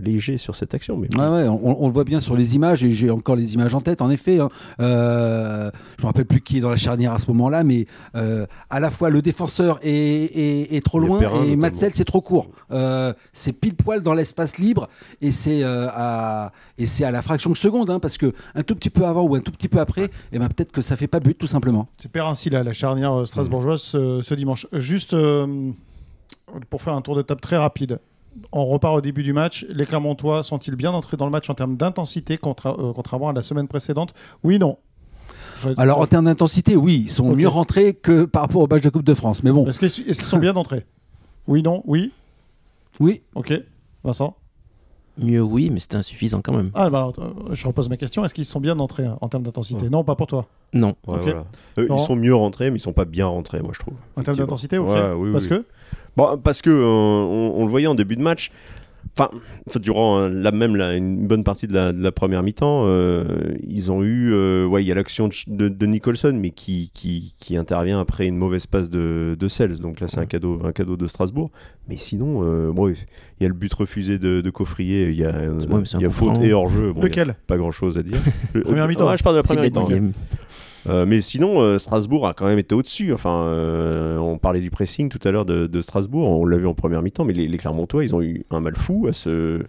légers 0.00 0.38
sur 0.38 0.56
cette 0.56 0.74
action. 0.74 0.96
Mais. 0.96 1.08
Ouais, 1.16 1.28
ouais, 1.28 1.48
on, 1.48 1.84
on 1.84 1.86
le 1.86 1.92
voit 1.92 2.04
bien 2.04 2.20
sur 2.20 2.36
les 2.36 2.56
images 2.56 2.82
et 2.82 2.90
j'ai 2.90 3.10
encore 3.10 3.36
les 3.36 3.54
images 3.54 3.74
en 3.74 3.80
tête. 3.80 4.02
En 4.02 4.10
effet, 4.10 4.40
hein. 4.40 4.48
Euh, 4.80 5.70
je 5.98 6.02
me 6.02 6.06
rappelle 6.06 6.24
plus 6.26 6.40
qui 6.40 6.58
est 6.58 6.60
dans 6.60 6.70
la 6.70 6.76
charnière 6.76 7.12
à 7.12 7.18
ce 7.18 7.26
moment-là, 7.28 7.64
mais 7.64 7.86
euh, 8.16 8.46
à 8.70 8.80
la 8.80 8.90
fois 8.90 9.10
le 9.10 9.22
défenseur 9.22 9.78
est, 9.82 9.88
est- 9.90 10.74
est 10.76 10.84
trop 10.84 10.98
loin 10.98 11.18
Perrin, 11.20 11.36
et 11.36 11.40
notamment. 11.40 11.56
Matzel 11.62 11.90
c'est 11.94 12.04
trop 12.04 12.20
court. 12.20 12.48
Euh, 12.72 13.12
c'est 13.32 13.52
pile 13.52 13.74
poil 13.76 14.02
dans 14.02 14.14
l'espace 14.14 14.58
libre 14.58 14.88
et 15.22 15.30
c'est 15.30 15.62
euh, 15.62 15.86
à 15.92 16.52
et 16.76 16.86
c'est 16.86 17.04
à 17.04 17.12
la 17.12 17.22
fraction 17.22 17.50
de 17.50 17.56
seconde, 17.56 17.88
hein, 17.90 18.00
parce 18.00 18.18
que 18.18 18.32
un 18.56 18.62
tout 18.64 18.74
petit 18.74 18.90
peu 18.90 19.04
avant 19.04 19.22
ou 19.22 19.36
un 19.36 19.40
tout 19.40 19.52
petit 19.52 19.68
peu 19.68 19.78
après, 19.78 20.10
et 20.32 20.38
ben 20.40 20.48
peut-être 20.48 20.72
que 20.72 20.82
ça 20.82 20.96
fait 20.96 21.06
pas 21.06 21.20
but 21.20 21.38
tout 21.38 21.46
simplement. 21.46 21.86
C'est 21.98 22.10
Perrinci, 22.10 22.50
là, 22.50 22.64
la 22.64 22.72
charnière 22.72 23.26
strasbourgeoise 23.26 23.80
ce, 23.80 24.20
ce 24.22 24.34
dimanche. 24.34 24.66
Juste 24.72 25.03
euh, 25.12 25.70
pour 26.70 26.80
faire 26.80 26.94
un 26.94 27.02
tour 27.02 27.16
de 27.16 27.22
table 27.22 27.40
très 27.40 27.56
rapide. 27.58 27.98
On 28.50 28.64
repart 28.64 28.96
au 28.96 29.00
début 29.00 29.22
du 29.22 29.32
match. 29.32 29.64
Les 29.68 29.84
Clermontois 29.86 30.42
sont-ils 30.42 30.74
bien 30.74 30.92
entrés 30.92 31.16
dans 31.16 31.24
le 31.26 31.30
match 31.30 31.48
en 31.50 31.54
termes 31.54 31.76
d'intensité, 31.76 32.36
contra- 32.38 32.76
euh, 32.78 32.92
contrairement 32.94 33.28
à 33.28 33.32
la 33.32 33.42
semaine 33.42 33.68
précédente? 33.68 34.14
Oui, 34.42 34.58
non. 34.58 34.78
Alors 35.76 36.00
en 36.00 36.06
termes 36.06 36.24
d'intensité, 36.26 36.76
oui, 36.76 37.02
ils 37.06 37.10
sont 37.10 37.34
mieux 37.34 37.48
rentrés 37.48 37.94
que 37.94 38.24
par 38.24 38.42
rapport 38.42 38.62
au 38.62 38.66
match 38.66 38.82
de 38.82 38.90
Coupe 38.90 39.04
de 39.04 39.14
France. 39.14 39.42
Mais 39.42 39.50
bon, 39.52 39.66
Est-ce 39.66 39.78
qu'ils 39.78 40.08
est-ce 40.08 40.18
qu'ils 40.18 40.24
sont 40.28 40.38
bien 40.38 40.54
entrés? 40.56 40.84
Oui, 41.46 41.62
non, 41.62 41.82
oui? 41.86 42.12
oui. 43.00 43.22
Ok. 43.34 43.52
Vincent? 44.02 44.36
Mieux, 45.16 45.42
oui, 45.42 45.70
mais 45.72 45.78
c'était 45.80 45.96
insuffisant 45.96 46.40
quand 46.42 46.52
même. 46.52 46.70
Ah, 46.74 46.90
bah, 46.90 46.98
alors, 46.98 47.14
euh, 47.18 47.54
je 47.54 47.66
repose 47.66 47.88
ma 47.88 47.96
question. 47.96 48.24
Est-ce 48.24 48.34
qu'ils 48.34 48.44
sont 48.44 48.60
bien 48.60 48.78
entrés 48.80 49.04
hein, 49.04 49.16
en 49.20 49.28
termes 49.28 49.44
d'intensité? 49.44 49.84
Ouais. 49.84 49.88
Non, 49.90 50.02
pas 50.02 50.16
pour 50.16 50.26
toi. 50.26 50.46
Non. 50.72 50.96
Ouais, 51.06 51.14
Ok. 51.18 51.22
voilà. 51.22 51.44
Eux, 51.78 51.86
Non. 51.88 51.96
ils 51.98 52.00
sont 52.06 52.16
mieux 52.16 52.34
rentrés, 52.34 52.70
mais 52.70 52.78
ils 52.78 52.80
sont 52.80 52.92
pas 52.92 53.04
bien 53.04 53.26
rentrés, 53.26 53.60
moi 53.60 53.70
je 53.74 53.78
trouve. 53.78 53.94
En 54.16 54.22
termes 54.22 54.36
d'intensité, 54.36 54.76
ok. 54.78 54.88
Ouais, 54.88 55.12
oui, 55.16 55.30
Parce 55.32 55.44
oui. 55.44 55.50
que 55.50 55.64
Bon, 56.16 56.36
parce 56.38 56.62
que 56.62 56.70
euh, 56.70 56.84
on, 56.84 57.54
on 57.56 57.64
le 57.64 57.70
voyait 57.70 57.86
en 57.88 57.94
début 57.94 58.16
de 58.16 58.22
match. 58.22 58.50
Enfin, 59.16 59.30
durant 59.80 60.18
euh, 60.18 60.28
la 60.28 60.50
même 60.50 60.74
la- 60.74 60.96
une 60.96 61.28
bonne 61.28 61.44
partie 61.44 61.68
de 61.68 61.72
la, 61.72 61.92
de 61.92 62.02
la 62.02 62.10
première 62.10 62.42
mi-temps, 62.42 62.82
euh, 62.86 63.24
ils 63.66 63.92
ont 63.92 64.02
eu, 64.02 64.32
euh, 64.32 64.66
ouais, 64.66 64.82
il 64.82 64.88
y 64.88 64.90
a 64.92 64.94
l'action 64.96 65.28
de, 65.28 65.32
Ch- 65.32 65.48
de- 65.48 65.68
de 65.68 65.86
Nicholson, 65.86 66.36
mais 66.40 66.50
qui, 66.50 66.90
qui, 66.92 67.32
qui 67.38 67.56
intervient 67.56 68.00
après 68.00 68.26
une 68.26 68.36
mauvaise 68.36 68.66
passe 68.66 68.90
de, 68.90 69.36
de 69.38 69.48
Sels. 69.48 69.78
Donc 69.80 70.00
là, 70.00 70.08
c'est 70.08 70.18
un 70.18 70.26
cadeau, 70.26 70.60
un 70.64 70.72
cadeau 70.72 70.96
de 70.96 71.06
Strasbourg. 71.06 71.50
Mais 71.88 71.96
sinon, 71.96 72.40
euh, 72.42 72.72
bon, 72.72 72.88
il 72.88 72.96
y 73.40 73.44
a 73.44 73.48
le 73.48 73.54
but 73.54 73.72
refusé 73.72 74.18
de, 74.18 74.40
de 74.40 74.50
Coffrier, 74.50 75.10
il 75.10 75.16
y 75.16 75.24
a, 75.24 75.30
Ouais, 75.30 75.82
il 75.94 76.00
y 76.00 76.06
a 76.06 76.10
faute 76.10 76.38
et 76.42 76.52
hors 76.52 76.68
jeu. 76.68 76.92
Bon, 76.92 77.00
il 77.00 77.02
y 77.02 77.06
a 77.06 77.08
lequel? 77.08 77.36
pas 77.46 77.56
grand 77.56 77.70
chose 77.72 77.96
à 77.96 78.02
dire. 78.02 78.18
Le- 78.52 78.62
Première 78.62 78.88
mi-temps. 78.88 79.08
Ouais, 79.08 79.16
je 79.16 79.22
parle 79.22 79.36
de 79.36 79.40
la 79.40 79.44
première 79.44 79.62
mi-temps. 79.64 79.86
Euh, 80.86 81.06
mais 81.06 81.20
sinon, 81.20 81.60
euh, 81.60 81.78
Strasbourg 81.78 82.26
a 82.26 82.34
quand 82.34 82.46
même 82.46 82.58
été 82.58 82.74
au-dessus. 82.74 83.12
Enfin, 83.12 83.46
euh, 83.46 84.18
on 84.18 84.38
parlait 84.38 84.60
du 84.60 84.70
pressing 84.70 85.08
tout 85.08 85.20
à 85.26 85.30
l'heure 85.30 85.44
de, 85.44 85.80
Strasbourg, 85.80 86.28
on 86.28 86.44
l'a 86.44 86.56
vu 86.56 86.66
en 86.66 86.74
première 86.74 87.02
mi-temps, 87.02 87.24
mais 87.24 87.32
les, 87.32 87.56
Clermontois, 87.56 88.04
ils 88.04 88.14
ont 88.14 88.22
eu 88.22 88.44
un 88.50 88.60
mal 88.60 88.76
fou 88.76 89.06
à 89.08 89.12
se, 89.12 89.62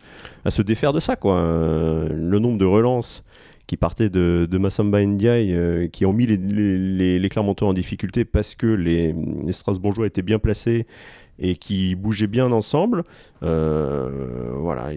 à 0.44 0.52
se 0.52 0.62
défaire 0.62 0.94
de 0.94 1.00
ça. 1.00 1.16
Quoi. 1.16 1.36
Le 1.36 2.40
nombre 2.40 2.58
de 2.58 2.66
relances 2.66 3.24
qui 3.68 3.78
partaient 3.78 4.10
de, 4.10 4.58
Massamba 4.58 5.04
Ndiaye, 5.04 5.90
qui 5.92 6.06
ont 6.06 6.14
mis 6.14 6.26
les, 6.26 7.30
Clermontois 7.30 7.68
en 7.68 7.74
difficulté 7.74 8.26
parce 8.26 8.56
que 8.56 8.68
les, 8.68 9.16
Strasbourgeois 9.52 10.08
étaient 10.08 10.22
bien 10.22 10.40
placés 10.40 10.86
et 11.38 11.56
qui 11.56 11.96
bougeaient 11.96 12.28
bien 12.28 12.52
ensemble. 12.52 13.04
Voilà. 13.42 14.90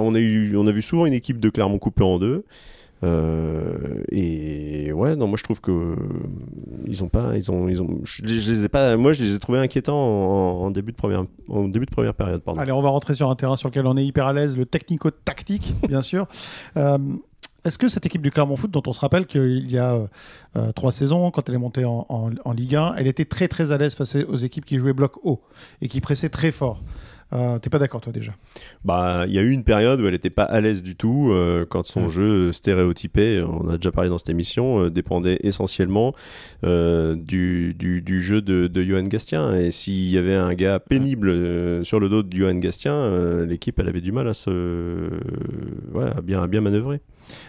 On, 0.00 0.14
a 0.14 0.18
eu, 0.18 0.56
on 0.56 0.66
a 0.66 0.72
vu 0.72 0.82
souvent 0.82 1.06
une 1.06 1.12
équipe 1.12 1.40
de 1.40 1.48
Clermont 1.50 1.78
coupée 1.78 2.04
en 2.04 2.18
deux. 2.18 2.44
Et 3.02 4.35
ouais, 4.96 5.14
non, 5.16 5.26
moi 5.28 5.36
je 5.38 5.44
trouve 5.44 5.60
que 5.60 5.70
euh, 5.70 5.96
ils 6.86 7.04
ont 7.04 7.08
pas, 7.08 7.36
ils 7.36 7.50
ont, 7.50 7.68
ils 7.68 7.80
ont, 7.82 8.00
je, 8.04 8.22
les- 8.22 8.40
je 8.40 8.50
les 8.52 8.64
ai 8.64 8.68
pas, 8.68 8.96
moi 8.96 9.12
je 9.12 9.22
les 9.22 9.34
ai 9.34 9.38
trouvés 9.38 9.58
inquiétants 9.58 9.96
en, 9.96 10.64
en 10.64 10.70
début 10.70 10.92
de 10.92 10.96
première, 10.96 11.24
en 11.48 11.68
début 11.68 11.86
de 11.86 11.90
première 11.90 12.14
période, 12.14 12.42
pardon. 12.42 12.60
Allez, 12.60 12.72
on 12.72 12.82
va 12.82 12.88
rentrer 12.88 13.14
sur 13.14 13.30
un 13.30 13.36
terrain 13.36 13.56
sur 13.56 13.68
lequel 13.68 13.86
on 13.86 13.96
est 13.96 14.04
hyper 14.04 14.26
à 14.26 14.32
l'aise, 14.32 14.56
le 14.56 14.66
technico-tactique, 14.66 15.74
bien 15.88 16.02
sûr. 16.02 16.26
Euh, 16.76 16.98
Est-ce 17.64 17.78
que 17.78 17.88
cette 17.88 18.06
équipe 18.06 18.22
du 18.22 18.30
Clermont 18.30 18.56
Foot, 18.56 18.70
dont 18.70 18.82
on 18.86 18.92
se 18.92 19.00
rappelle 19.00 19.26
qu'il 19.26 19.70
y 19.70 19.78
a 19.78 19.94
euh, 19.94 20.06
euh, 20.56 20.72
trois 20.72 20.92
saisons, 20.92 21.30
quand 21.30 21.48
elle 21.48 21.56
est 21.56 21.58
montée 21.58 21.84
en, 21.84 22.06
en- 22.08 22.30
en 22.44 22.52
Ligue 22.52 22.76
1, 22.76 22.94
elle 22.96 23.06
était 23.08 23.24
très 23.24 23.48
très 23.48 23.72
à 23.72 23.78
l'aise 23.78 23.94
face 23.94 24.14
aux 24.16 24.36
équipes 24.36 24.64
qui 24.64 24.76
jouaient 24.78 24.92
bloc 24.92 25.14
haut 25.24 25.40
et 25.82 25.88
qui 25.88 26.00
pressaient 26.00 26.28
très 26.30 26.52
fort. 26.52 26.80
Euh, 27.32 27.58
T'es 27.58 27.70
pas 27.70 27.78
d'accord 27.80 28.00
toi 28.00 28.12
déjà 28.12 28.32
Bah, 28.84 29.24
il 29.26 29.34
y 29.34 29.38
a 29.38 29.42
eu 29.42 29.50
une 29.50 29.64
période 29.64 30.00
où 30.00 30.06
elle 30.06 30.12
n'était 30.12 30.30
pas 30.30 30.44
à 30.44 30.60
l'aise 30.60 30.82
du 30.82 30.94
tout, 30.94 31.30
euh, 31.32 31.66
quand 31.68 31.84
son 31.86 32.04
Mm. 32.06 32.08
jeu 32.08 32.52
stéréotypé, 32.52 33.42
on 33.42 33.68
a 33.68 33.76
déjà 33.78 33.90
parlé 33.90 34.08
dans 34.10 34.18
cette 34.18 34.30
émission, 34.30 34.84
euh, 34.84 34.90
dépendait 34.90 35.38
essentiellement 35.42 36.14
euh, 36.64 37.16
du, 37.16 37.74
du, 37.74 38.00
du 38.00 38.20
jeu 38.20 38.42
de, 38.42 38.68
de 38.68 38.82
Johan 38.82 39.02
Gastien. 39.04 39.56
Et 39.56 39.72
s'il 39.72 40.08
y 40.08 40.18
avait 40.18 40.34
un 40.34 40.54
gars 40.54 40.78
pénible 40.78 41.28
euh, 41.30 41.82
sur 41.82 41.98
le 41.98 42.08
dos 42.08 42.22
de 42.22 42.32
Johan 42.36 42.54
Gastien, 42.54 43.44
l'équipe 43.44 43.78
elle 43.80 43.88
avait 43.88 44.00
du 44.00 44.12
mal 44.12 44.28
à 44.28 44.34
se, 44.34 44.50
ouais, 45.94 46.10
à 46.16 46.20
bien, 46.20 46.40
à 46.42 46.46
bien 46.46 46.60
manœuvrer. 46.60 47.00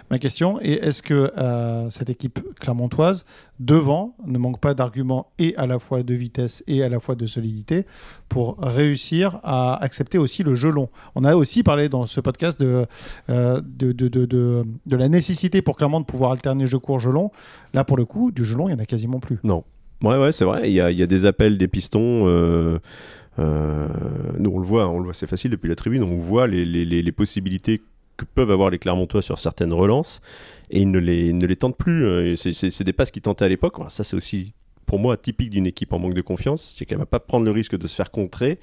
Ma 0.10 0.20
question 0.20 0.60
est 0.62 0.86
est-ce 0.86 1.02
que 1.02 1.32
euh, 1.38 1.90
cette 1.90 2.10
équipe 2.10 2.40
clermontoise, 2.60 3.26
devant, 3.60 4.16
ne 4.26 4.38
manque 4.38 4.60
pas 4.60 4.74
d'arguments 4.74 5.32
et 5.40 5.56
à 5.58 5.66
la 5.66 5.80
fois 5.80 6.04
de 6.04 6.14
vitesse 6.14 6.64
et 6.68 6.84
à 6.84 6.90
la 6.90 7.00
fois 7.00 7.16
de 7.16 7.26
solidité 7.28 7.86
pour 8.30 8.58
réussir 8.60 9.40
à 9.44 9.82
accepter 9.84 10.18
aussi 10.18 10.44
le 10.44 10.56
jeu 10.56 10.70
long? 10.70 10.90
On 11.16 11.24
a 11.24 11.36
aussi 11.36 11.64
parlé 11.64 11.90
dans 11.90 12.06
ce 12.06 12.20
podcast 12.22 12.60
de, 12.60 12.86
euh, 13.30 13.62
de, 13.66 13.92
de, 13.92 14.08
de, 14.08 14.66
la 14.96 15.10
nécessité 15.10 15.62
pour 15.62 15.76
Clermont 15.76 16.00
de 16.00 16.06
pouvoir 16.06 16.32
alterner 16.32 16.66
jeu 16.66 16.80
court, 16.80 17.00
jeu 17.00 17.12
long. 17.12 17.32
Là, 17.74 17.84
pour 17.84 17.98
le 17.98 18.06
coup, 18.06 18.32
du 18.32 18.46
jeu 18.46 18.56
long, 18.56 18.68
il 18.70 18.74
n'y 18.76 18.80
en 18.80 18.84
a 18.84 18.86
quasiment 18.86 19.20
plus. 19.20 19.40
Ouais, 20.04 20.18
ouais, 20.18 20.32
c'est 20.32 20.46
vrai. 20.46 20.70
Il 20.70 20.74
y 20.74 20.82
a, 20.82 20.92
il 20.92 20.98
y 20.98 21.04
a 21.04 21.08
des 21.08 21.26
appels 21.26 21.58
des 21.58 21.68
pistons. 21.68 22.28
euh, 22.28 22.80
nous, 24.40 24.52
on 24.52 24.60
le 24.60 24.66
voit, 24.66 24.88
on 24.88 25.00
le 25.00 25.06
voit, 25.06 25.14
c'est 25.14 25.28
facile 25.28 25.52
depuis 25.52 25.70
la 25.70 25.76
tribune. 25.76 26.04
On 26.04 26.18
voit 26.18 26.48
les, 26.48 26.66
les, 26.66 26.86
les 26.86 27.12
possibilités 27.12 27.82
que 28.18 28.26
peuvent 28.26 28.52
avoir 28.52 28.70
les 28.70 28.80
Clermontois 28.80 29.22
sur 29.22 29.40
certaines 29.40 29.74
relances 29.74 30.22
et 30.70 30.82
ils 30.82 30.92
ne 30.92 31.00
les, 31.00 31.32
ne 31.34 31.54
tentent 31.54 31.78
plus. 31.78 32.06
Euh, 32.06 32.36
C'est 32.36 32.84
des 32.84 32.94
passes 32.94 33.12
qu'ils 33.12 33.22
tentaient 33.22 33.46
à 33.46 33.50
l'époque. 33.50 33.76
Ça, 33.90 34.04
c'est 34.04 34.16
aussi 34.16 34.54
pour 34.86 35.00
moi 35.00 35.18
typique 35.18 35.50
d'une 35.50 35.68
équipe 35.68 35.92
en 35.92 36.00
manque 36.00 36.14
de 36.14 36.22
confiance, 36.22 36.74
c'est 36.78 36.86
qu'elle 36.86 36.98
va 36.98 37.06
pas 37.06 37.20
prendre 37.20 37.44
le 37.44 37.52
risque 37.52 37.78
de 37.78 37.88
se 37.88 37.96
faire 37.96 38.10
contrer 38.10 38.58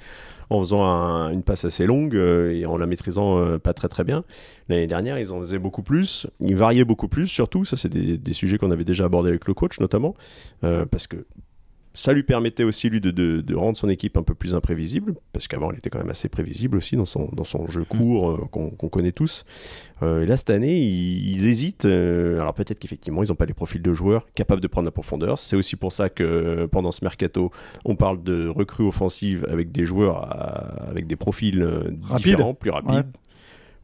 en 0.48 0.58
faisant 0.60 0.82
un- 0.82 1.30
une 1.30 1.42
passe 1.42 1.66
assez 1.66 1.84
longue 1.84 2.16
euh, 2.16 2.50
et 2.50 2.64
en 2.64 2.78
la 2.78 2.87
maîtrisant 2.87 3.38
euh, 3.38 3.58
pas 3.58 3.75
très 3.75 3.88
très 3.88 4.04
bien. 4.04 4.25
L'année 4.70 4.87
dernière, 4.87 5.18
ils 5.18 5.32
en 5.32 5.40
faisaient 5.40 5.58
beaucoup 5.58 5.82
plus, 5.82 6.26
ils 6.40 6.56
variaient 6.56 6.87
beaucoup 6.87 7.08
plus 7.08 7.28
surtout. 7.28 7.66
Ça, 7.66 7.76
c'est 7.76 7.90
des, 7.90 8.32
sujets 8.32 8.56
qu'on 8.56 8.70
avait 8.70 8.84
déjà 8.84 9.04
abordés 9.04 9.28
avec 9.28 9.46
le 9.46 9.52
coach 9.52 9.78
notamment, 9.80 10.14
parce 10.62 11.06
que 11.06 11.26
ça 11.96 12.12
lui 12.12 12.24
permettait 12.24 12.64
aussi 12.64 12.90
lui 12.90 13.00
de, 13.00 13.10
de- 13.12 13.40
de 13.40 13.54
rendre 13.54 13.76
son 13.76 13.88
équipe 13.88 14.16
un 14.16 14.22
peu 14.24 14.34
plus 14.34 14.54
imprévisible, 14.54 15.14
parce 15.32 15.46
qu'avant 15.46 15.70
elle 15.70 15.78
était 15.78 15.90
quand 15.90 16.00
même 16.00 16.10
assez 16.10 16.28
prévisible 16.28 16.76
aussi 16.76 16.96
dans 16.96 17.06
son, 17.06 17.28
dans 17.32 17.44
son 17.44 17.68
jeu 17.68 17.84
court 17.84 18.30
euh, 18.32 18.44
qu'on 18.50 18.88
connaît 18.88 19.12
tous. 19.12 19.44
Euh, 20.02 20.22
et 20.22 20.26
là 20.26 20.36
cette 20.36 20.50
année 20.50 20.76
ils, 20.76 21.34
ils 21.36 21.46
hésitent. 21.46 21.84
euh, 21.84 22.40
alors 22.40 22.52
peut-être 22.52 22.78
qu'effectivement 22.80 23.22
ils 23.22 23.28
n'ont 23.28 23.36
pas 23.36 23.46
les 23.46 23.54
profils 23.54 23.80
de 23.80 23.94
joueurs 23.94 24.26
capables 24.34 24.60
de 24.60 24.66
prendre 24.66 24.86
la 24.86 24.90
profondeur. 24.90 25.38
C'est 25.38 25.56
aussi 25.56 25.76
pour 25.76 25.92
ça 25.92 26.08
que 26.08 26.66
pendant 26.66 26.90
ce 26.90 27.04
mercato 27.04 27.50
on 27.84 27.94
parle 27.94 28.22
de 28.24 28.48
recrues 28.48 28.86
offensives 28.86 29.46
avec 29.48 29.70
des 29.70 29.84
joueurs 29.84 30.16
à- 30.18 30.88
avec 30.90 31.06
des 31.06 31.16
profils 31.16 31.62
Rapide. 31.62 32.16
différents, 32.26 32.54
plus 32.54 32.70
rapides. 32.70 32.90
Ouais. 32.90 33.02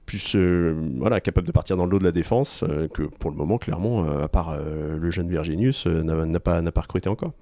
Plus 0.07 0.35
euh, 0.35 0.75
voilà, 0.97 1.21
capable 1.21 1.47
de 1.47 1.53
partir 1.53 1.77
dans 1.77 1.85
le 1.85 1.91
dos 1.93 2.01
de 2.01 2.05
la 2.05 2.11
défense, 2.11 2.65
euh, 2.69 2.89
que 2.89 3.03
pour 3.05 3.31
le 3.31 3.37
moment, 3.37 3.59
clairement, 3.59 4.05
euh, 4.05 4.25
à 4.25 4.29
part 4.29 4.59
le 4.59 5.11
jeune 5.13 5.29
Virginius, 5.29 5.87
n'a 5.87 6.27
n'a 6.27 6.41
pas, 6.41 6.61
n'a 6.61 6.73
pas 6.73 6.81
recruté 6.81 7.09
encore. 7.09 7.33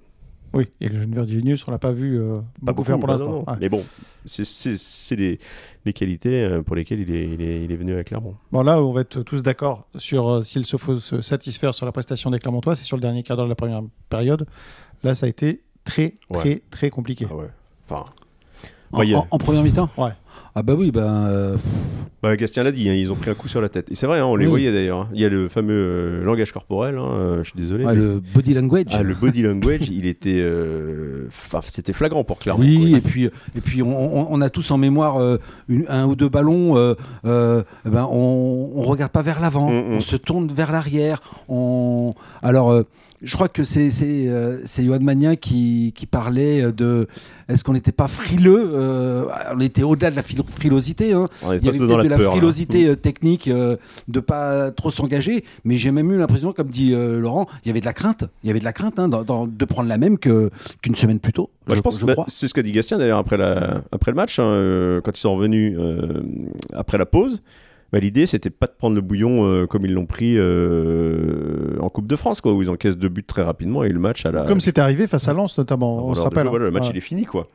Oui, 0.55 0.67
et 0.81 0.89
le 0.89 0.95
jeune 1.01 1.15
Virginius, 1.15 1.67
on 1.69 1.71
l'a 1.71 1.79
pas 1.79 1.93
vu 1.93 2.19
euh, 2.19 2.35
Pas 2.35 2.73
beaucoup 2.73 2.83
faire 2.85 2.99
pour 2.99 3.09
l'instant. 3.09 3.45
Ouais. 3.47 3.55
Mais 3.61 3.69
bon, 3.69 3.85
c'est- 4.25 5.17
les, 5.17 5.39
les 5.85 5.93
qualités 5.93 6.43
euh, 6.43 6.63
pour 6.63 6.75
lesquelles 6.75 7.01
il 7.01 7.15
est, 7.15 7.29
il 7.29 7.43
est, 7.43 7.65
il 7.65 7.71
est 7.73 7.77
venu 7.77 7.93
avec 7.93 8.07
Clermont. 8.09 8.35
Bon, 8.51 8.63
là, 8.63 8.83
on 8.83 8.93
va 8.93 9.03
être 9.03 9.23
tous 9.23 9.43
d'accord 9.43 9.87
sur 9.97 10.29
euh, 10.29 10.43
s'il 10.43 10.65
se 10.65 10.77
faut 10.79 10.99
se 11.01 11.21
satisfaire 11.21 11.75
sur 11.75 11.85
la 11.87 11.93
prestation 11.93 12.31
des 12.31 12.39
Clermontois, 12.39 12.77
c'est 12.77 12.85
sur 12.85 12.97
le 12.97 13.03
dernier 13.03 13.23
quart 13.23 13.37
d'heure 13.37 13.47
de 13.47 13.51
la 13.51 13.57
première 13.57 13.83
période. 14.09 14.47
Là, 15.03 15.15
ça 15.15 15.27
a 15.27 15.29
été 15.29 15.63
très, 15.85 16.15
très, 16.33 16.49
Ouais. 16.49 16.63
très 16.71 16.91
compliqué. 16.91 17.27
Ah 17.31 17.37
ouais. 17.37 17.49
Enfin, 17.89 18.07
En, 18.93 19.01
Ouais, 19.01 19.15
première 19.39 19.63
mi-temps 19.63 19.91
Ouais. 19.99 20.11
Ah 20.55 20.63
bah 20.63 20.75
oui, 20.77 20.91
ben. 20.91 21.27
euh, 21.27 21.57
Bah, 22.23 22.35
Gastien 22.37 22.63
l'a 22.65 22.73
dit, 22.73 22.89
hein, 22.89 22.95
ils 22.95 23.13
ont 23.13 23.17
pris 23.17 23.31
un 23.31 23.35
coup 23.35 23.47
sur 23.49 23.61
la 23.61 23.69
tête. 23.69 23.91
Et 23.93 23.95
c'est 23.95 24.07
vrai, 24.07 24.19
hein, 24.19 24.25
on 24.25 24.35
les 24.35 24.47
Oui. 24.47 24.51
voyait 24.51 24.73
d'ailleurs. 24.73 25.01
hein. 25.01 25.09
Il 25.15 25.21
y 25.21 25.25
a 25.25 25.29
le 25.29 25.49
fameux 25.49 25.73
euh, 25.73 26.25
langage 26.25 26.53
corporel, 26.53 26.97
hein, 26.97 27.05
euh, 27.13 27.45
je 27.45 27.51
suis 27.51 27.61
désolé. 27.61 27.85
mais- 27.85 27.95
le 27.95 28.21
body 28.35 28.55
language. 28.55 28.87
Ah, 28.91 29.03
le 29.03 29.15
body 29.15 29.43
language, 29.43 29.89
il 29.91 30.07
était. 30.07 30.39
euh, 30.41 31.27
Enfin, 31.29 31.61
c'était 31.63 31.93
flagrant 31.93 32.25
pour 32.25 32.39
Clermont. 32.39 32.63
Oui, 32.63 32.89
quoi. 32.91 32.99
et 32.99 33.01
puis, 33.03 33.25
et 33.27 33.61
puis 33.63 33.83
on, 33.83 34.41
a 34.41 34.49
tous 34.51 34.71
en 34.71 34.79
mémoire 34.79 35.21
euh, 35.21 35.39
une- 35.69 35.85
un 35.89 36.07
ou 36.07 36.17
deux 36.17 36.29
ballons. 36.29 36.77
euh, 36.77 36.95
euh, 37.27 37.63
eh 37.87 37.91
ben 37.91 38.09
on, 38.11 38.71
on 38.75 38.83
regarde 38.83 39.13
pas 39.13 39.23
vers 39.23 39.41
l'avant, 39.41 39.71
Mm, 39.71 39.75
mm. 39.91 39.93
on 39.95 40.01
se 40.01 40.17
tourne 40.17 40.49
vers 40.49 40.73
l'arrière. 40.73 41.21
On... 41.49 42.11
Alors, 42.43 42.71
euh, 42.73 42.85
je 43.23 43.35
crois 43.35 43.49
que 43.49 43.65
c'est 43.65 43.91
c'est 43.91 44.29
euh, 44.29 44.59
Johan 44.65 45.01
Magnin 45.01 45.35
qui, 45.37 45.93
qui 45.95 46.07
parlait 46.07 46.71
de 46.73 47.09
est-ce 47.49 47.65
qu'on 47.65 47.73
n'était 47.73 47.93
pas 47.93 48.07
frileux 48.09 48.71
euh, 48.75 49.25
On 49.55 49.61
était 49.61 49.83
au-delà 49.83 50.11
de 50.11 50.17
la 50.17 50.23
frilosité. 50.23 51.13
Hein. 51.13 51.29
Il 51.43 51.47
y 51.65 51.69
avait 51.69 51.79
peut-être 51.79 52.03
de 52.05 52.09
la 52.09 52.17
peur. 52.17 52.33
frilosité 52.33 52.87
euh, 52.89 52.95
technique 52.97 53.49
euh, 53.49 53.77
de 54.07 54.21
pas 54.21 54.71
trop 54.71 54.91
s'engager, 54.91 55.45
mais 55.65 55.79
j'ai 55.79 55.91
même 55.91 56.11
eu 56.13 56.19
l'impression, 56.19 56.53
comme 56.53 56.69
dit 56.69 56.93
euh, 56.95 57.19
Laurent, 57.19 57.47
il 57.65 57.69
y 57.69 57.71
avait 57.71 57.81
de 57.81 57.87
la 57.87 57.93
crainte. 57.95 58.25
Il 58.45 58.49
y 58.49 58.51
avait 58.51 58.61
de 58.61 58.65
la 58.65 58.73
crainte 58.73 58.99
hein, 58.99 59.09
dans- 59.09 59.25
dans- 59.25 59.47
de 59.47 59.65
prendre 59.65 59.89
la 59.89 59.99
même 59.99 60.19
que 60.19 60.51
qu'une 60.83 60.95
semaine 60.95 61.19
plus 61.21 61.33
tôt. 61.33 61.51
Je, 61.69 61.81
pense 61.81 61.99
que 61.99 62.05
bah, 62.05 62.15
c'est 62.29 62.49
ce 62.49 62.55
qu'a 62.55 62.63
dit 62.63 62.73
Gastien 62.73 62.99
d'ailleurs 62.99 63.19
après, 63.19 63.37
la, 63.37 63.83
après 63.93 64.11
le 64.11 64.17
match, 64.17 64.39
hein, 64.39 65.01
quand 65.05 65.17
ils 65.17 65.21
sont 65.21 65.35
revenus 65.35 65.77
après 66.73 66.99
la 66.99 67.07
pause. 67.07 67.41
Bah, 67.93 68.01
L'idée, 68.01 68.27
c'était 68.27 68.51
pas 68.51 68.67
de 68.67 68.73
prendre 68.77 68.95
le 68.95 69.01
bouillon 69.01 69.47
euh, 69.47 69.67
comme 69.67 69.87
ils 69.87 69.93
l'ont 69.95 70.05
pris 70.07 70.35
euh, 70.37 71.77
en 71.81 71.89
Coupe 71.89 72.07
de 72.07 72.17
France, 72.17 72.41
quoi, 72.41 72.53
où 72.53 72.63
ils 72.63 72.71
encaissent 72.71 72.99
deux 72.99 73.09
buts 73.09 73.25
très 73.25 73.43
rapidement 73.43 73.83
et 73.85 73.89
le 73.89 73.99
match 74.01 74.27
à 74.27 74.31
la. 74.31 74.43
Comme 74.45 74.61
c'était 74.61 74.81
arrivé 74.81 75.07
face 75.07 75.29
à 75.29 75.33
Lens 75.33 75.57
notamment, 75.59 76.07
on 76.07 76.15
se 76.15 76.21
rappelle. 76.23 76.47
voilà, 76.49 76.65
le 76.67 76.71
hein. 76.71 76.75
match 76.75 76.85
Ouais. 76.87 76.91
il 76.95 76.99
est 76.99 77.03
fini 77.03 77.25
quoi. 77.25 77.49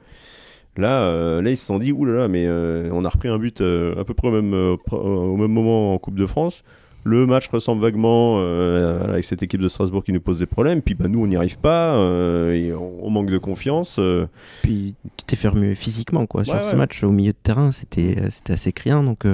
Là, 0.76 1.04
euh, 1.04 1.42
là 1.42 1.52
ils 1.52 1.58
se 1.58 1.66
sont 1.68 1.78
dit 1.78 1.92
oulala, 1.92 2.28
mais 2.28 2.46
euh, 2.48 2.90
on 2.92 3.06
a 3.06 3.10
repris 3.10 3.30
un 3.30 3.38
but 3.38 3.62
euh, 3.62 4.00
à 4.00 4.04
peu 4.06 4.16
près 4.16 4.30
au 4.30 4.32
même, 4.32 4.54
euh, 4.56 4.76
au 4.92 5.38
même 5.38 5.52
moment 5.52 5.94
en 5.94 5.98
Coupe 6.00 6.18
de 6.18 6.26
France. 6.26 6.64
Le 7.06 7.26
match 7.28 7.50
ressemble 7.50 7.82
vaguement 7.82 8.38
euh, 8.40 9.10
avec 9.10 9.26
cette 9.26 9.44
équipe 9.44 9.60
de 9.62 9.68
Strasbourg 9.68 10.04
qui 10.06 10.14
nous 10.14 10.22
pose 10.22 10.40
des 10.40 10.46
problèmes. 10.46 10.82
Puis 10.82 10.96
bah, 10.96 11.10
nous, 11.10 11.22
on 11.22 11.28
n'y 11.28 11.36
arrive 11.36 11.58
pas. 11.60 11.98
euh, 11.98 12.54
et 12.54 12.74
on, 12.74 13.06
on 13.06 13.10
manque 13.10 13.30
de 13.30 13.38
confiance. 13.38 13.98
euh. 14.00 14.26
Puis 14.64 14.96
tu 15.18 15.26
t'es 15.26 15.36
fait 15.36 15.50
remuer 15.50 15.76
physiquement 15.76 16.26
quoi, 16.26 16.46
sur 16.46 16.54
Ouais, 16.56 16.64
ce 16.64 16.76
match 16.78 17.04
au 17.04 17.12
milieu 17.12 17.34
de 17.34 17.38
terrain, 17.44 17.72
c'était 17.72 18.16
c'était 18.32 18.54
assez 18.54 18.72
criant 18.72 19.04
donc. 19.04 19.26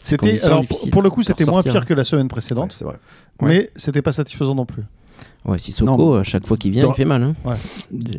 C'était 0.00 0.16
conditions 0.16 0.46
alors 0.46 0.64
pour, 0.90 1.02
le 1.02 1.10
coup, 1.10 1.22
c'était 1.22 1.44
moins 1.44 1.62
pire 1.62 1.84
que 1.84 1.94
la 1.94 2.04
semaine 2.04 2.28
précédente, 2.28 2.74
vrai. 2.82 2.96
mais 3.40 3.70
c'était 3.76 4.02
pas 4.02 4.12
satisfaisant 4.12 4.54
non 4.54 4.66
plus. 4.66 4.82
Ouais, 5.44 5.58
Sissoko, 5.58 5.96
Non. 5.96 6.14
à 6.14 6.24
chaque 6.24 6.44
fois 6.44 6.56
qu'il 6.56 6.72
vient, 6.72 6.82
Dans- 6.82 6.92
il 6.92 6.96
fait 6.96 7.04
mal. 7.04 7.22
Hein. 7.22 7.34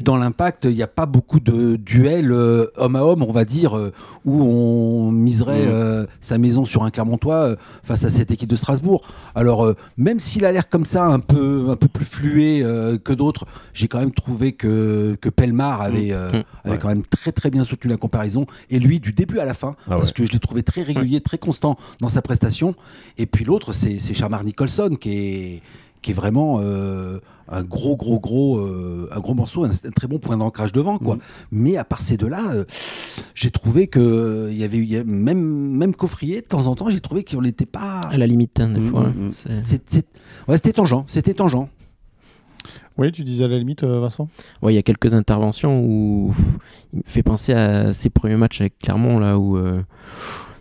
dans 0.01 0.15
l'impact, 0.15 0.63
il 0.63 0.75
n'y 0.75 0.81
a 0.81 0.87
pas 0.87 1.05
beaucoup 1.05 1.41
de 1.41 1.75
duels 1.75 2.31
euh, 2.31 2.67
homme 2.77 2.95
à 2.95 3.03
homme, 3.03 3.21
on 3.21 3.33
va 3.33 3.43
dire, 3.43 3.77
euh, 3.77 3.91
où 4.23 4.41
on 4.43 5.11
miserait 5.11 5.65
Mhm. 5.65 5.71
euh, 5.71 6.05
sa 6.21 6.37
maison 6.37 6.63
sur 6.63 6.83
un 6.83 6.89
Clermontois 6.89 7.35
euh, 7.35 7.55
face 7.83 8.05
à 8.05 8.09
cette 8.09 8.31
équipe 8.31 8.49
de 8.49 8.55
Strasbourg. 8.55 9.01
Alors, 9.35 9.65
euh, 9.65 9.73
même 9.97 10.19
s'il 10.19 10.45
a 10.45 10.53
l'air 10.53 10.69
comme 10.69 10.85
ça 10.85 11.05
un 11.05 11.19
peu, 11.19 11.67
un 11.69 11.75
peu 11.75 11.89
plus 11.89 12.05
flué 12.05 12.61
euh, 12.63 12.97
que 12.97 13.11
d'autres, 13.11 13.45
j'ai 13.73 13.89
quand 13.89 13.99
même 13.99 14.13
trouvé 14.13 14.53
que, 14.53 15.17
que 15.19 15.27
Pelmar 15.29 15.81
avait, 15.81 16.13
euh, 16.13 16.31
Mhm. 16.31 16.43
avait 16.63 16.71
Ouais. 16.75 16.79
quand 16.79 16.87
même 16.87 17.03
très 17.03 17.33
très 17.33 17.49
bien 17.49 17.65
soutenu 17.65 17.91
la 17.91 17.97
comparaison. 17.97 18.45
Et 18.69 18.79
lui, 18.79 19.01
du 19.01 19.11
début 19.11 19.39
à 19.39 19.45
la 19.45 19.53
fin, 19.53 19.75
Ah 19.87 19.95
parce 19.97 20.07
ouais. 20.07 20.13
que 20.13 20.25
je 20.25 20.31
l'ai 20.31 20.39
trouvé 20.39 20.63
très 20.63 20.81
régulier, 20.81 21.19
très 21.19 21.37
constant 21.37 21.75
dans 21.99 22.09
sa 22.09 22.21
prestation. 22.21 22.73
Et 23.17 23.25
puis 23.25 23.43
l'autre, 23.43 23.73
c'est 23.73 23.99
c'est 23.99 24.13
Charmar 24.13 24.45
Nicholson 24.45 24.91
qui 24.99 25.11
est 25.11 25.61
qui 26.01 26.11
est 26.11 26.13
vraiment 26.13 26.59
euh, 26.61 27.19
un 27.49 27.63
gros, 27.63 27.95
gros, 27.95 28.19
gros, 28.19 28.57
euh, 28.59 29.09
un 29.15 29.19
gros 29.19 29.33
morceau, 29.33 29.63
un, 29.63 29.69
un 29.71 29.91
très 29.95 30.07
bon 30.07 30.19
point 30.19 30.37
d'ancrage 30.37 30.71
devant, 30.73 30.97
quoi. 30.97 31.15
Mhm. 31.15 31.21
Mais 31.51 31.77
à 31.77 31.83
part 31.85 32.01
ces 32.01 32.17
deux-là, 32.17 32.41
euh, 32.53 32.63
j'ai 33.35 33.51
trouvé 33.51 33.87
que 33.87 34.47
il 34.51 34.57
y 34.57 34.63
avait, 34.63 34.97
a- 34.97 35.03
même, 35.03 35.39
même 35.41 35.95
Coffrier, 35.95 36.41
de 36.41 36.45
temps 36.45 36.67
en 36.67 36.75
temps, 36.75 36.89
j'ai 36.89 36.99
trouvé 36.99 37.23
qu'on 37.23 37.41
n'était 37.41 37.65
pas. 37.65 38.01
À 38.11 38.17
la 38.17 38.27
limite, 38.27 38.59
hein, 38.59 38.69
des 38.69 38.79
Mm, 38.81 38.89
fois. 38.89 39.01
mm, 39.03 39.31
hein. 39.49 39.61
mm. 39.61 40.01
Ouais, 40.49 40.55
c'était 40.57 40.73
tangent, 40.73 41.03
c'était 41.07 41.33
tangent. 41.33 41.67
Oui, 42.97 43.11
tu 43.11 43.23
disais 43.23 43.43
à 43.45 43.47
la 43.47 43.57
limite, 43.59 43.83
Vincent? 43.83 44.27
Ouais, 44.61 44.73
il 44.73 44.75
y 44.75 44.79
a 44.79 44.83
quelques 44.83 45.13
interventions 45.13 45.79
où 45.81 46.31
pff, 46.35 46.45
il 46.93 46.97
me 46.97 47.03
fait 47.05 47.23
penser 47.23 47.53
à 47.53 47.93
ses 47.93 48.09
premiers 48.09 48.35
matchs 48.37 48.59
avec 48.61 48.77
Clermont, 48.79 49.19
là 49.19 49.37
où 49.37 49.55
euh, 49.55 49.77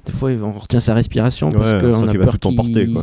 des 0.06 0.12
fois 0.12 0.30
on 0.42 0.52
retient 0.52 0.80
sa 0.80 0.94
respiration 0.94 1.50
parce 1.50 1.72
Ouais, 1.72 1.80
qu'on 1.80 2.08
a 2.08 2.14
peur 2.14 2.38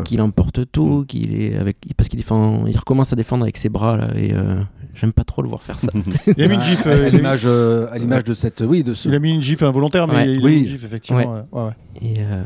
qu'il 0.03 0.21
emporte 0.21 0.61
tout, 0.71 1.05
qu'il 1.07 1.39
est 1.41 1.55
avec 1.57 1.77
parce 1.97 2.09
qu'il 2.09 2.17
défend, 2.17 2.65
il 2.65 2.77
recommence 2.77 3.13
à 3.13 3.15
défendre 3.15 3.43
avec 3.43 3.57
ses 3.57 3.69
bras 3.69 3.97
là 3.97 4.07
et 4.15 4.33
euh, 4.33 4.59
j'aime 4.95 5.13
pas 5.13 5.23
trop 5.23 5.41
le 5.41 5.49
voir 5.49 5.61
faire 5.63 5.79
ça. 5.79 5.89
Il 6.37 6.43
a 6.43 6.47
mis 6.47 6.55
une 6.55 6.61
gifle. 6.61 6.87
à, 6.89 6.91
euh, 6.93 7.07
à 7.07 7.09
l'image, 7.09 7.43
euh, 7.45 7.87
à 7.91 7.97
l'image 7.97 8.23
de 8.23 8.33
cette, 8.33 8.61
oui, 8.65 8.83
de 8.83 8.93
ce. 8.93 9.09
il 9.09 9.15
a 9.15 9.19
mis 9.19 9.31
une 9.31 9.41
gifle 9.41 9.65
involontaire, 9.65 10.07
mais 10.07 10.13
Ouais. 10.15 10.33
il 10.33 10.41
a 10.41 10.45
Oui. 10.45 10.51
mis 10.55 10.59
une 10.61 10.65
gifle 10.67 10.85
effectivement. 10.85 11.19
Ouais. 11.19 11.25
ouais, 11.25 11.43
ouais, 11.51 11.63
ouais. 11.65 12.07
Et 12.09 12.19
euh, 12.21 12.43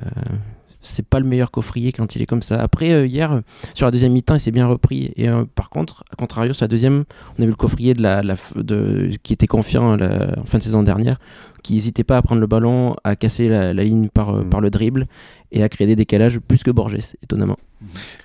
c'est 0.87 1.05
pas 1.05 1.19
le 1.19 1.25
meilleur 1.27 1.51
coffrier 1.51 1.91
quand 1.91 2.15
il 2.15 2.21
est 2.21 2.25
comme 2.25 2.41
ça. 2.41 2.59
Après, 2.61 2.91
euh, 2.91 3.05
hier, 3.05 3.41
sur 3.73 3.85
la 3.85 3.91
deuxième 3.91 4.11
mi-temps, 4.13 4.35
il 4.35 4.39
s'est 4.39 4.51
bien 4.51 4.67
repris. 4.67 5.11
Et 5.15 5.27
euh, 5.29 5.45
par 5.55 5.69
contre, 5.69 6.03
à 6.11 6.15
contrario, 6.15 6.53
sur 6.53 6.63
la 6.63 6.67
deuxième, 6.69 7.03
on 7.37 7.41
a 7.41 7.45
vu 7.45 7.51
le 7.51 7.55
coffrier 7.55 7.93
de 7.93 8.01
la, 8.01 8.21
de, 8.55 9.11
qui 9.23 9.33
était 9.33 9.47
confiant 9.47 9.95
la- 9.95 10.39
en 10.39 10.45
fin 10.45 10.57
de 10.57 10.63
saison 10.63 10.83
dernière, 10.83 11.19
qui 11.63 11.73
n'hésitait 11.73 12.03
pas 12.03 12.17
à 12.17 12.21
prendre 12.21 12.41
le 12.41 12.47
ballon, 12.47 12.95
à 13.03 13.15
casser 13.15 13.49
la, 13.49 13.73
la 13.73 13.83
ligne 13.83 14.07
par, 14.09 14.29
euh, 14.35 14.43
Mm. 14.43 14.49
par 14.49 14.61
le 14.61 14.69
dribble 14.69 15.03
et 15.51 15.63
à 15.63 15.69
créer 15.69 15.87
des 15.87 15.95
décalages 15.95 16.39
plus 16.39 16.63
que 16.63 16.71
Borges, 16.71 16.97
étonnamment. 17.23 17.57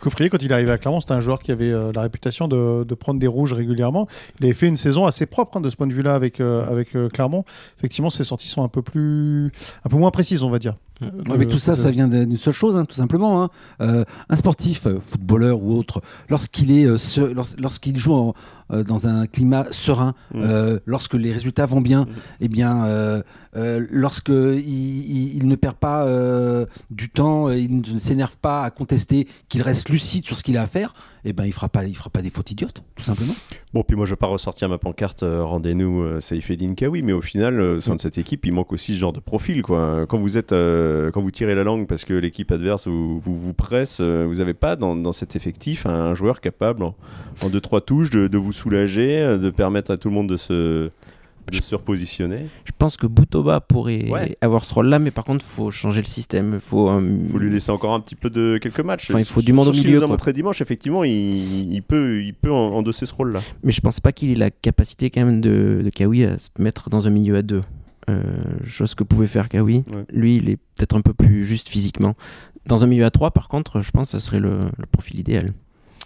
Coffrier, 0.00 0.28
quand 0.30 0.42
il 0.42 0.50
est 0.50 0.54
arrivé 0.54 0.70
à 0.72 0.78
Clermont, 0.78 1.00
c'était 1.00 1.12
un 1.12 1.20
joueur 1.20 1.38
qui 1.38 1.52
avait 1.52 1.70
euh, 1.70 1.92
la 1.94 2.02
réputation 2.02 2.48
de, 2.48 2.84
de 2.84 2.94
prendre 2.94 3.20
des 3.20 3.26
rouges 3.26 3.52
régulièrement. 3.52 4.08
Il 4.40 4.46
avait 4.46 4.54
fait 4.54 4.66
une 4.66 4.76
saison 4.76 5.06
assez 5.06 5.26
propre 5.26 5.56
hein, 5.58 5.60
de 5.60 5.70
ce 5.70 5.76
point 5.76 5.86
de 5.86 5.92
vue-là 5.92 6.14
avec, 6.14 6.40
euh, 6.40 6.66
avec 6.68 6.96
euh, 6.96 7.08
Clermont. 7.08 7.44
Effectivement, 7.78 8.10
ses 8.10 8.24
sorties 8.24 8.48
sont 8.48 8.64
un 8.64 8.68
peu 8.68 8.82
plus, 8.82 9.52
un 9.84 9.88
peu 9.88 9.96
moins 9.96 10.10
précises, 10.10 10.42
on 10.42 10.50
va 10.50 10.58
dire. 10.58 10.74
Euh, 11.02 11.30
Ouais, 11.30 11.38
mais 11.38 11.46
tout 11.46 11.58
ça, 11.58 11.72
de- 11.72 11.76
ça 11.76 11.90
vient 11.90 12.08
d'une 12.08 12.36
seule 12.36 12.54
chose, 12.54 12.76
hein, 12.76 12.84
tout 12.84 12.94
simplement. 12.94 13.42
hein. 13.42 13.48
Euh, 13.80 14.04
un 14.28 14.36
sportif, 14.36 14.86
euh, 14.86 14.98
footballeur 15.00 15.62
ou 15.62 15.76
autre, 15.78 16.00
lorsqu'il 16.28 16.70
est, 16.70 16.84
euh, 16.86 16.96
lorsqu'il 17.58 17.98
joue 17.98 18.12
en- 18.14 18.34
euh, 18.72 18.82
dans 18.84 19.06
un 19.06 19.26
climat 19.26 19.66
serein, 19.70 20.14
Mm. 20.34 20.38
euh, 20.42 20.78
lorsque 20.86 21.14
les 21.14 21.32
résultats 21.32 21.66
vont 21.66 21.80
bien, 21.80 22.02
Mm. 22.04 22.08
eh 22.40 22.48
bien, 22.48 22.84
euh, 22.86 23.22
euh, 23.56 23.86
lorsque 23.90 24.28
il, 24.30 24.58
il- 24.60 25.36
il 25.36 25.46
ne 25.48 25.54
perd 25.56 25.76
pas 25.76 26.04
euh, 26.06 26.66
du 26.90 27.08
temps, 27.10 27.48
euh, 27.48 27.56
il 27.58 27.78
ne 27.94 27.98
s'énerve 27.98 28.36
pas 28.38 28.62
à 28.64 28.70
contester, 28.70 29.26
qu'il 29.48 29.62
reste 29.62 29.88
lucide 29.88 30.24
sur 30.24 30.36
ce 30.36 30.42
qu'il 30.42 30.56
a 30.56 30.62
à 30.62 30.66
faire, 30.66 30.94
eh 31.24 31.32
ben, 31.32 31.44
il 31.44 31.52
fera 31.52 31.68
pas, 31.68 31.86
fera 31.86 32.10
pas 32.10 32.20
des 32.20 32.30
fautes 32.30 32.50
idiotes, 32.50 32.82
tout 32.96 33.04
simplement. 33.04 33.34
Bon, 33.72 33.84
puis 33.84 33.96
moi, 33.96 34.06
je 34.06 34.12
vais 34.12 34.16
pas 34.16 34.26
ressortir 34.26 34.68
ma 34.68 34.78
pancarte 34.78 35.22
euh, 35.22 35.44
rendez-nous 35.44 36.02
euh, 36.02 36.20
Saïfedine 36.20 36.74
Kawi, 36.74 37.02
mais 37.02 37.12
au 37.12 37.22
final, 37.22 37.60
euh, 37.60 37.76
au 37.76 37.80
sein 37.80 37.94
de 37.94 38.00
cette 38.00 38.18
équipe, 38.18 38.44
il 38.44 38.52
manque 38.52 38.72
aussi 38.72 38.94
ce 38.94 38.98
genre 38.98 39.12
de 39.12 39.20
profil. 39.20 39.62
Quoi. 39.62 40.06
Quand 40.08 40.18
vous 40.18 40.36
êtes, 40.36 40.50
euh, 40.50 41.12
quand 41.12 41.22
vous 41.22 41.30
tirez 41.30 41.54
la 41.54 41.62
langue 41.62 41.86
parce 41.86 42.04
que 42.04 42.12
l'équipe 42.14 42.50
adverse 42.50 42.88
vous, 42.88 43.20
vous, 43.24 43.54
presse, 43.54 43.98
euh, 44.00 44.24
vous 44.26 44.36
n'avez 44.36 44.54
pas 44.54 44.74
dans, 44.74 44.96
dans 44.96 45.12
cet 45.12 45.36
effectif 45.36 45.86
un 45.86 46.14
joueur 46.14 46.40
capable 46.40 46.82
en, 46.82 46.96
en 47.40 47.48
deux 47.48 47.60
trois 47.60 47.80
touches 47.80 48.10
de, 48.10 48.38
vous 48.38 48.52
soulager, 48.52 49.38
de 49.38 49.50
permettre 49.50 49.92
à 49.92 49.96
tout 49.96 50.08
le 50.08 50.14
monde 50.14 50.28
de 50.28 50.36
se, 50.36 50.90
de 51.50 51.56
se 51.62 51.74
repositionner. 51.74 52.46
Je 52.64 52.72
pense 52.76 52.96
que 52.96 53.06
Boutoba 53.06 53.60
pourrait 53.60 54.08
Ouais. 54.10 54.36
avoir 54.40 54.64
ce 54.64 54.72
rôle-là, 54.74 54.98
mais 54.98 55.10
par 55.10 55.24
contre, 55.24 55.44
il 55.46 55.54
faut 55.54 55.70
changer 55.70 56.00
le 56.00 56.06
système. 56.06 56.52
Il 56.54 56.60
faut, 56.60 56.88
euh, 56.88 57.18
faut 57.30 57.38
lui 57.38 57.50
laisser 57.50 57.70
encore 57.70 57.94
un 57.94 58.00
petit 58.00 58.14
peu 58.16 58.30
de 58.30 58.58
quelques 58.58 58.80
matchs. 58.80 59.10
Il 59.16 59.24
faut 59.24 59.42
du 59.42 59.52
monde 59.52 59.68
au 59.68 59.72
ce 59.72 59.78
qu'il 59.80 59.88
milieu, 59.88 59.98
nous 60.00 60.04
a 60.04 60.08
montré 60.08 60.32
dimanche, 60.32 60.60
effectivement, 60.60 61.04
il, 61.04 61.72
il 61.72 61.82
peut, 61.82 62.22
il 62.22 62.34
peut 62.34 62.50
en- 62.52 62.72
endosser 62.74 63.06
ce 63.06 63.14
rôle-là. 63.14 63.40
Mais 63.62 63.72
je 63.72 63.80
pense 63.80 64.00
pas 64.00 64.12
qu'il 64.12 64.30
ait 64.30 64.34
la 64.34 64.50
capacité 64.50 65.10
quand 65.10 65.24
même 65.24 65.40
de, 65.40 65.80
de 65.84 65.90
Kawi 65.90 66.24
à 66.24 66.38
se 66.38 66.48
mettre 66.58 66.88
dans 66.90 67.06
un 67.06 67.10
milieu 67.10 67.36
à 67.36 67.42
deux. 67.42 67.60
Euh, 68.10 68.22
chose 68.64 68.94
que 68.94 69.04
pouvait 69.04 69.28
faire 69.28 69.48
Kawi. 69.48 69.84
Ouais. 69.94 70.04
Lui, 70.12 70.36
il 70.36 70.48
est 70.50 70.56
peut-être 70.56 70.96
un 70.96 71.02
peu 71.02 71.14
plus 71.14 71.44
juste 71.44 71.68
physiquement. 71.68 72.14
Dans 72.66 72.82
un 72.82 72.86
milieu 72.86 73.04
à 73.04 73.10
trois, 73.10 73.30
par 73.30 73.48
contre, 73.48 73.80
je 73.80 73.90
pense 73.90 74.08
que 74.12 74.18
ça 74.18 74.24
serait 74.24 74.40
le, 74.40 74.58
le 74.78 74.86
profil 74.90 75.20
idéal. 75.20 75.52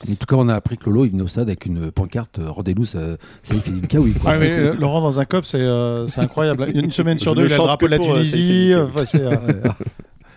En 0.02 0.14
tout 0.14 0.26
cas, 0.26 0.36
on 0.36 0.48
a 0.48 0.54
appris 0.54 0.76
que 0.76 0.84
Lolo, 0.90 1.06
il 1.06 1.10
venait 1.12 1.22
au 1.22 1.28
stade 1.28 1.48
avec 1.48 1.64
une 1.66 1.90
pancarte 1.90 2.38
euh, 2.38 2.50
Rendez-nous, 2.50 2.84
ça- 2.84 3.16
Saïf 3.42 3.66
Eddine 3.66 3.86
Kaoui, 3.86 4.12
quoi. 4.12 4.32
Ouais, 4.32 4.38
mais, 4.38 4.50
euh, 4.50 4.74
Laurent 4.74 5.00
dans 5.00 5.18
un 5.18 5.24
cop, 5.24 5.44
c'est 5.46 5.58
euh, 5.60 6.06
c'est 6.06 6.20
incroyable. 6.20 6.68
Une 6.74 6.90
semaine 6.90 7.18
sur 7.18 7.32
Je 7.32 7.36
deux, 7.40 7.46
il 7.46 7.52
a 7.54 7.56
le 7.56 7.62
drapeau 7.62 7.86
de 7.86 7.96
la 7.96 8.02
euh, 8.02 8.14
Tunisie. 8.14 8.72
Euh, 8.74 8.86
c'est 9.06 9.22
euh, 9.22 9.34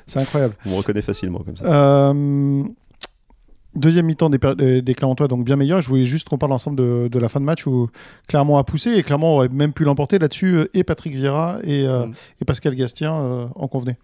c'est 0.07 0.19
incroyable. 0.19 0.55
On 0.65 0.69
me 0.71 0.75
reconnaît 0.75 1.01
facilement 1.01 1.39
comme 1.39 1.55
ça. 1.57 1.65
Euh, 2.09 2.63
deuxième 3.75 4.05
mi-temps 4.05 4.29
des, 4.29 4.39
des, 4.57 4.81
des 4.81 4.93
Clermontois, 4.95 5.27
donc 5.27 5.43
bien 5.43 5.55
meilleur. 5.57 5.81
Je 5.81 5.89
voulais 5.89 6.05
juste 6.05 6.29
qu'on 6.29 6.37
parle 6.37 6.53
ensemble 6.53 6.77
de, 6.77 7.07
de 7.11 7.19
la 7.19 7.29
fin 7.29 7.39
de 7.39 7.45
match 7.45 7.67
où 7.67 7.89
Clermont 8.27 8.57
a 8.57 8.63
poussé 8.63 8.91
et 8.95 9.03
Clermont 9.03 9.35
aurait 9.35 9.49
même 9.49 9.73
pu 9.73 9.83
l'emporter 9.83 10.19
là-dessus. 10.19 10.67
Et 10.73 10.83
Patrick 10.83 11.13
Vieira 11.13 11.57
et, 11.63 11.85
euh, 11.85 12.05
Mm. 12.07 12.13
et 12.41 12.45
Pascal 12.45 12.75
Gastien 12.75 13.13
euh, 13.13 13.45
en 13.55 13.67
convenaient. 13.67 13.97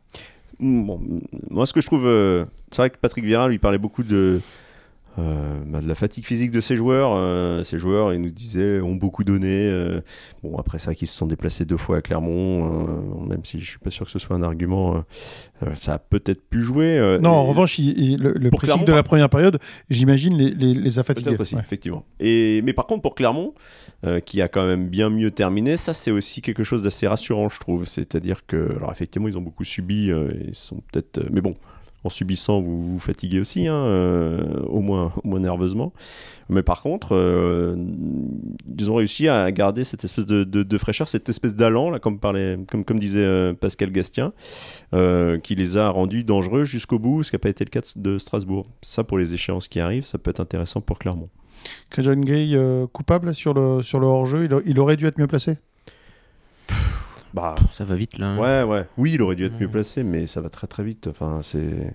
Bon, 0.60 1.00
moi, 1.50 1.66
ce 1.66 1.74
que 1.74 1.82
je 1.82 1.88
trouve, 1.88 2.06
euh, 2.06 2.44
c'est 2.72 2.82
vrai 2.82 2.90
que 2.90 2.98
Patrick 2.98 3.26
Vieira 3.26 3.48
lui 3.50 3.58
parlait 3.58 3.78
beaucoup 3.78 4.04
de 4.04 4.42
euh, 5.17 5.57
bah, 5.67 5.79
de 5.79 5.88
la 5.88 5.95
fatigue 5.95 6.25
physique 6.25 6.51
de 6.51 6.60
ces 6.62 6.75
joueurs. 6.75 7.12
Euh, 7.15 7.63
ces 7.63 7.77
joueurs, 7.79 8.13
ils 8.13 8.22
nous 8.22 8.29
disaient, 8.31 8.81
ont 8.81 8.95
beaucoup 8.95 9.24
donné. 9.24 9.48
euh, 9.69 10.01
bon, 10.43 10.57
après 10.57 10.77
ça, 10.79 10.93
qu'ils 10.93 11.07
se 11.07 11.17
sont 11.17 11.25
déplacés 11.27 11.63
deux 11.65 11.77
fois 11.77 11.98
à 11.98 12.01
Clermont, 12.01 13.25
même 13.27 13.45
si 13.45 13.60
je 13.60 13.65
suis 13.65 13.79
pas 13.79 13.89
sûr 13.91 14.05
que 14.05 14.12
ce 14.12 14.19
soit 14.19 14.36
un 14.36 14.43
argument, 14.43 15.03
ça 15.75 15.93
a 15.93 16.00
peut-être 16.00 16.41
pu 16.50 16.62
jouer. 16.62 17.17
Non, 17.22 17.29
en 17.31 17.45
revanche, 17.45 17.79
il- 17.79 17.98
il- 17.98 18.22
le, 18.22 18.34
le 18.34 18.50
pressing 18.50 18.86
de 18.86 18.91
la 18.91 19.03
première 19.03 19.29
période, 19.29 19.60
j'imagine, 19.89 20.38
les, 20.38 20.51
les, 20.51 20.74
les 20.74 21.00
a 21.00 21.03
fatigués. 21.03 21.36
Aussi, 21.39 21.55
Ouais. 21.55 21.62
effectivement. 21.62 22.03
Et, 22.19 22.62
mais 22.63 22.74
par 22.74 22.86
contre, 22.88 23.01
pour 23.01 23.15
Clermont, 23.15 23.53
qui 24.25 24.41
a 24.41 24.48
quand 24.48 24.65
même 24.67 24.89
bien 24.89 25.10
mieux 25.10 25.31
terminé, 25.31 25.77
ça 25.77 25.93
c'est 25.93 26.12
aussi 26.12 26.41
quelque 26.41 26.63
chose 26.63 26.84
d'assez 26.84 27.07
rassurant, 27.07 27.50
je 27.50 27.60
trouve. 27.60 27.86
C'est-à-dire 27.86 28.45
que, 28.45 28.75
alors 28.77 28.91
effectivement, 28.91 29.27
ils 29.27 29.38
ont 29.38 29.41
beaucoup 29.41 29.63
subi, 29.63 30.07
ils 30.48 30.53
sont 30.53 30.81
peut-être, 30.91 31.22
mais 31.31 31.41
bon, 31.41 31.55
en 32.06 32.10
subissant, 32.10 32.62
vous 32.62 32.94
vous 32.94 33.00
fatiguez 33.00 33.40
aussi, 33.40 33.68
hein, 33.68 33.74
euh, 33.74 34.60
au 34.68 34.82
moins, 34.82 35.12
au 35.24 35.28
moins 35.28 35.40
nerveusement. 35.40 35.92
Mais 36.50 36.62
par 36.62 36.84
contre, 36.84 37.16
euh, 37.16 37.76
ils 38.78 38.92
ont 38.92 38.96
réussi 38.96 39.28
à 39.28 39.52
garder 39.52 39.84
cette 39.84 40.04
espèce 40.04 40.28
de, 40.28 40.78
fraîcheur, 40.78 41.10
cette 41.10 41.28
espèce 41.30 41.56
d'allant, 41.56 41.98
comme, 41.98 42.20
comme, 42.20 43.00
disait 43.00 43.26
euh, 43.26 43.54
Pascal 43.54 43.92
Gastien, 43.92 44.34
qui 44.92 45.56
les 45.56 45.78
a 45.78 45.90
rendus 45.90 46.24
dangereux 46.24 46.64
jusqu'au 46.64 47.00
bout, 47.00 47.24
ce 47.24 47.32
qui 47.32 47.36
n'a 47.36 47.40
pas 47.40 47.50
été 47.50 47.66
le 47.66 47.72
cas 47.72 47.82
de 47.96 48.20
Strasbourg. 48.20 48.68
Ça, 48.84 49.04
pour 49.04 49.18
les 49.18 49.34
échéances 49.34 49.68
qui 49.68 49.80
arrivent, 49.80 50.06
ça 50.06 50.20
peut 50.20 50.30
être 50.30 50.40
intéressant 50.40 50.82
pour 50.82 51.00
Clermont. 51.00 51.30
John 51.98 52.24
Gay 52.24 52.56
coupable 52.94 53.34
sur 53.34 53.56
le, 53.56 53.82
sur 53.82 54.00
le 54.00 54.06
hors-jeu, 54.06 54.48
il 54.66 54.80
aurait 54.80 54.98
dû 54.98 55.08
être 55.08 55.18
mieux 55.18 55.28
placé? 55.28 55.58
Bah, 57.36 57.56
Ça 57.72 57.84
va 57.86 57.96
vite 57.96 58.18
là. 58.18 58.27
hein. 58.30 58.38
ouais, 58.38 58.63
ouais. 58.63 58.86
Oui, 58.98 59.12
il 59.15 59.22
aurait 59.22 59.36
dû 59.36 59.44
être 59.46 59.60
mieux 59.60 59.68
placé, 59.68 60.04
mais 60.04 60.25
ça 60.27 60.39
va 60.42 60.50
très 60.50 60.68
très 60.68 60.84
vite. 60.84 61.08
Enfin, 61.08 61.39
c'est 61.44 61.94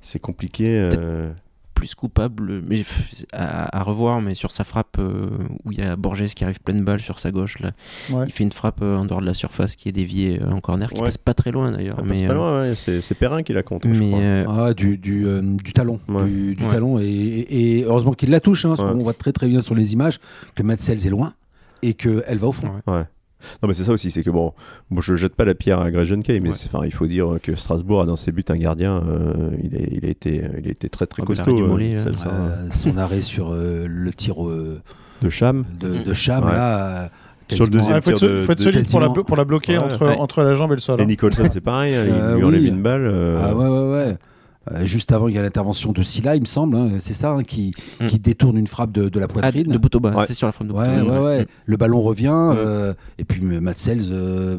c'est 0.00 0.18
compliqué. 0.18 0.66
euh, 0.94 1.30
Plus 1.74 1.94
coupable, 1.96 2.62
mais 2.68 2.84
à, 3.32 3.78
à 3.80 3.82
revoir, 3.82 4.20
mais 4.20 4.34
sur 4.36 4.52
sa 4.52 4.62
frappe 4.62 4.96
euh, 5.00 5.26
où 5.64 5.72
il 5.72 5.78
y 5.78 5.82
a 5.82 5.96
Borges 5.96 6.26
qui 6.34 6.44
arrive 6.44 6.60
pleine 6.60 6.84
balle 6.84 7.00
sur 7.00 7.18
sa 7.18 7.30
gauche, 7.32 7.58
là. 7.58 7.72
Ouais. 8.10 8.26
il 8.26 8.32
fait 8.32 8.44
une 8.44 8.52
frappe 8.52 8.80
euh, 8.82 8.96
en 8.96 9.04
dehors 9.06 9.20
de 9.20 9.26
la 9.26 9.34
surface 9.34 9.74
qui 9.74 9.88
est 9.88 9.92
déviée 9.92 10.38
euh, 10.40 10.50
en 10.50 10.60
corner, 10.60 10.88
qui 10.90 11.00
Ouais. 11.00 11.06
passe 11.06 11.18
pas 11.18 11.34
très 11.34 11.50
loin 11.50 11.72
d'ailleurs. 11.72 11.96
passe 11.96 12.06
mais 12.06 12.26
pas 12.26 12.32
euh, 12.32 12.36
loin, 12.36 12.60
ouais, 12.62 12.74
c'est 12.74 13.00
c'est 13.00 13.14
Perrin 13.16 13.42
qui 13.42 13.52
la 13.54 13.62
compte, 13.64 13.82
je 13.86 13.98
mais, 13.98 14.08
crois. 14.10 14.20
euh, 14.20 14.44
Ah, 14.48 14.72
du, 14.74 14.96
du, 14.98 15.26
euh, 15.26 15.40
du 15.42 15.72
talon. 15.72 15.98
Ouais. 16.08 16.24
Du, 16.26 16.54
du 16.54 16.62
Ouais. 16.64 16.70
talon. 16.70 16.98
Et, 17.00 17.04
et- 17.06 17.78
et 17.80 17.84
heureusement 17.84 18.12
qu'il 18.12 18.30
la 18.30 18.40
touche, 18.40 18.64
hein, 18.66 18.74
parce 18.76 18.88
qu'on 18.92 19.02
voit 19.02 19.14
très 19.14 19.32
très 19.32 19.48
bien 19.48 19.60
sur 19.60 19.74
les 19.74 19.94
images 19.94 20.20
que 20.54 20.62
Matsels 20.62 21.04
est 21.06 21.10
loin 21.10 21.32
et 21.82 21.94
qu'elle 21.94 22.38
va 22.38 22.46
au 22.46 22.52
fond. 22.52 22.70
Ouais. 22.86 23.02
Non, 23.62 23.68
mais 23.68 23.74
c'est 23.74 23.84
ça 23.84 23.92
aussi, 23.92 24.10
c'est 24.10 24.22
que 24.22 24.30
bon, 24.30 24.52
moi 24.90 25.02
je 25.04 25.14
jette 25.14 25.34
pas 25.34 25.44
la 25.44 25.54
pierre 25.54 25.80
à 25.80 25.90
Greg 25.90 26.22
Kay, 26.22 26.40
mais 26.40 26.50
Ouais. 26.50 26.56
il 26.84 26.92
faut 26.92 27.06
dire 27.06 27.38
que 27.42 27.54
Strasbourg 27.56 28.02
a 28.02 28.06
dans 28.06 28.16
ses 28.16 28.32
buts 28.32 28.44
un 28.48 28.56
gardien, 28.56 29.02
euh, 29.08 29.50
il, 29.62 29.74
est- 29.76 29.88
il 29.92 30.04
a 30.04 30.08
été, 30.08 30.42
il 30.58 30.66
a 30.68 30.70
été 30.70 30.88
très 30.88 31.06
très 31.06 31.22
Oh, 31.22 31.26
costaud. 31.26 31.56
euh, 31.58 31.78
euh, 31.78 32.12
ça, 32.14 32.28
Euh, 32.30 32.66
son 32.70 32.96
arrêt 32.98 33.22
sur 33.22 33.52
euh, 33.52 33.86
le 33.88 34.10
tir 34.12 34.46
euh, 34.46 34.80
de 35.22 35.28
Cham. 35.28 35.64
de, 35.80 35.88
Mm. 35.88 36.04
de 36.04 36.14
Cham, 36.14 36.44
Ouais. 36.44 36.52
là. 36.52 37.10
Sur 37.52 37.64
le 37.66 37.70
deuxième 37.72 37.96
Il 37.98 38.02
faut 38.02 38.12
tir 38.12 38.26
de- 38.28 38.40
faut 38.40 38.52
être 38.52 38.58
de 38.58 38.62
solide 38.64 38.90
pour 38.90 39.00
la, 39.00 39.08
pour 39.10 39.36
la 39.36 39.44
bloquer 39.44 39.76
Ouais. 39.76 39.84
entre, 39.84 40.06
Ouais. 40.06 40.16
entre 40.18 40.42
la 40.42 40.54
jambe 40.54 40.72
et 40.72 40.76
le 40.76 40.80
sol. 40.80 40.98
Et 40.98 41.02
hein. 41.02 41.06
Nicholson, 41.06 41.44
c'est 41.52 41.60
pareil, 41.60 41.94
hein, 41.94 42.04
il 42.08 42.12
Euh, 42.14 42.36
lui 42.36 42.44
enlève 42.44 42.62
oui. 42.62 42.68
une 42.68 42.82
balle. 42.82 43.02
euh, 43.06 43.38
Ah 43.42 43.54
ouais, 43.54 43.68
ouais, 43.68 43.92
ouais. 44.08 44.16
Euh, 44.72 44.84
juste 44.86 45.12
avant, 45.12 45.28
il 45.28 45.34
y 45.34 45.38
a 45.38 45.42
l'intervention 45.42 45.92
de 45.92 46.02
Silla, 46.02 46.34
il 46.36 46.40
me 46.40 46.46
semble, 46.46 46.76
hein, 46.76 46.88
c'est 47.00 47.14
ça, 47.14 47.30
hein, 47.32 47.42
qui, 47.42 47.72
Mm. 48.00 48.06
qui 48.06 48.18
détourne 48.18 48.56
une 48.56 48.66
frappe 48.66 48.92
de, 48.92 49.08
de 49.08 49.18
la 49.18 49.26
ah, 49.26 49.28
poitrine. 49.32 49.64
de 49.64 49.78
bout 49.78 49.94
au 49.94 50.00
bas, 50.00 50.14
Ouais. 50.14 50.24
c'est 50.26 50.34
sur 50.34 50.46
la 50.46 50.52
frappe 50.52 50.68
de 50.68 50.72
bout 50.72 50.78
Ouais, 50.80 51.00
au 51.02 51.06
bas. 51.06 51.20
ouais, 51.20 51.26
ouais. 51.26 51.42
Mm. 51.42 51.46
Le 51.66 51.76
ballon 51.76 52.00
revient, 52.00 52.30
euh, 52.32 52.94
et 53.18 53.24
puis 53.24 53.40
Matsels 53.42 54.04
euh, 54.10 54.56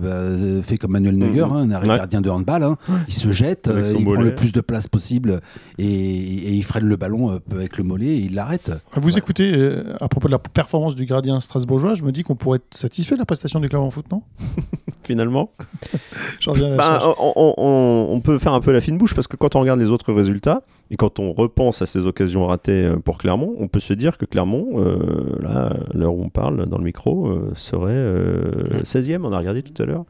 bah, 0.57 0.63
fait 0.63 0.77
comme 0.77 0.91
Manuel 0.91 1.17
Neuer, 1.17 1.43
Mhm. 1.45 1.51
hein, 1.51 1.55
un 1.55 1.71
arrêt 1.71 1.89
Ouais. 1.89 1.97
gardien 1.97 2.21
de 2.21 2.29
handball. 2.29 2.63
hein. 2.63 2.77
Il 3.07 3.13
se 3.13 3.31
jette, 3.31 3.67
euh, 3.67 3.83
il 3.97 4.03
prend 4.05 4.13
le 4.21 4.35
plus 4.35 4.51
de 4.51 4.61
place 4.61 4.87
possible 4.87 5.39
et, 5.77 5.85
et 5.85 6.51
il 6.53 6.63
freine 6.63 6.85
le 6.85 6.95
ballon 6.95 7.39
avec 7.51 7.77
le 7.77 7.83
mollet 7.83 8.07
et 8.07 8.17
il 8.25 8.35
l'arrête. 8.35 8.71
Vous 8.95 9.13
Ouais. 9.13 9.17
écoutez, 9.17 9.53
euh, 9.55 9.95
à 10.01 10.07
propos 10.07 10.27
de 10.27 10.31
la 10.33 10.39
performance 10.39 10.95
du 10.95 11.05
gardien 11.05 11.39
strasbourgeois, 11.39 11.95
je 11.95 12.03
me 12.03 12.11
dis 12.11 12.23
qu'on 12.23 12.35
pourrait 12.35 12.57
être 12.57 12.77
satisfait 12.77 13.15
de 13.15 13.19
la 13.19 13.25
prestation 13.25 13.59
du 13.59 13.69
Clermont 13.69 13.91
Foot, 13.91 14.05
non? 14.11 14.21
Finalement. 15.03 15.51
J'en 16.39 16.51
reviens 16.53 16.67
à 16.67 16.69
la 16.71 16.77
Bah, 16.77 17.13
on- 17.19 18.05
on 18.09 18.19
peut 18.21 18.39
faire 18.39 18.53
un 18.53 18.61
peu 18.61 18.71
la 18.71 18.81
fine 18.81 18.97
bouche 18.97 19.13
parce 19.13 19.27
que 19.27 19.35
quand 19.37 19.55
on 19.55 19.59
regarde 19.61 19.79
les 19.79 19.89
autres 19.91 19.94
résultats 20.03 20.61
et 20.91 20.97
quand 20.97 21.19
on 21.19 21.33
repense 21.33 21.81
à 21.81 21.85
ces 21.85 22.05
occasions 22.05 22.45
ratées 22.45 22.85
euh, 22.85 22.97
pour 22.97 23.17
Clermont, 23.17 23.55
on 23.57 23.67
peut 23.67 23.79
se 23.79 23.93
dire 23.93 24.17
que 24.17 24.25
Clermont, 24.25 24.67
euh, 24.75 25.37
là, 25.41 25.75
l'heure 25.93 26.13
où 26.13 26.23
on 26.23 26.29
parle 26.29 26.65
dans 26.67 26.77
le 26.77 26.83
micro, 26.83 27.27
euh, 27.27 27.51
serait 27.55 27.91
euh, 27.93 28.79
Mm. 28.81 28.83
16e. 28.85 29.25
On 29.25 29.31
a 29.33 29.37
regardé 29.39 29.63
tout 29.63 29.81
à 29.81 29.85
l'heure. 29.85 30.05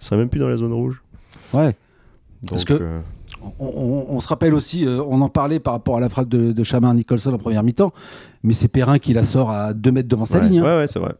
serait 0.00 0.16
même 0.18 0.28
plus 0.28 0.38
dans 0.40 0.48
la 0.48 0.56
zone 0.56 0.72
rouge. 0.72 1.02
Ouais. 1.54 1.64
Donc, 2.42 2.50
Parce 2.50 2.64
que- 2.64 2.80
On, 3.60 3.66
on- 3.66 4.06
on 4.16 4.20
se 4.20 4.26
rappelle 4.28 4.52
aussi, 4.52 4.84
on 4.86 5.20
en 5.20 5.28
parlait 5.28 5.60
par 5.60 5.72
rapport 5.72 5.96
à 5.96 6.00
la 6.00 6.08
frappe 6.08 6.28
de, 6.28 6.50
de 6.52 6.62
Chamin 6.64 6.92
Nicholson 6.94 7.32
en 7.32 7.38
première 7.38 7.62
mi-temps, 7.62 7.92
mais 8.42 8.52
c'est 8.52 8.66
Perrin 8.66 8.98
qui 8.98 9.12
la 9.12 9.22
sort 9.24 9.50
à 9.52 9.72
2 9.74 9.92
mètres 9.92 10.08
devant 10.08 10.26
sa 10.26 10.38
ouais, 10.40 10.48
ligne. 10.48 10.58
hein. 10.58 10.64
ouais, 10.64 10.76
ouais, 10.78 10.86
c'est 10.88 10.98
vrai. 10.98 11.14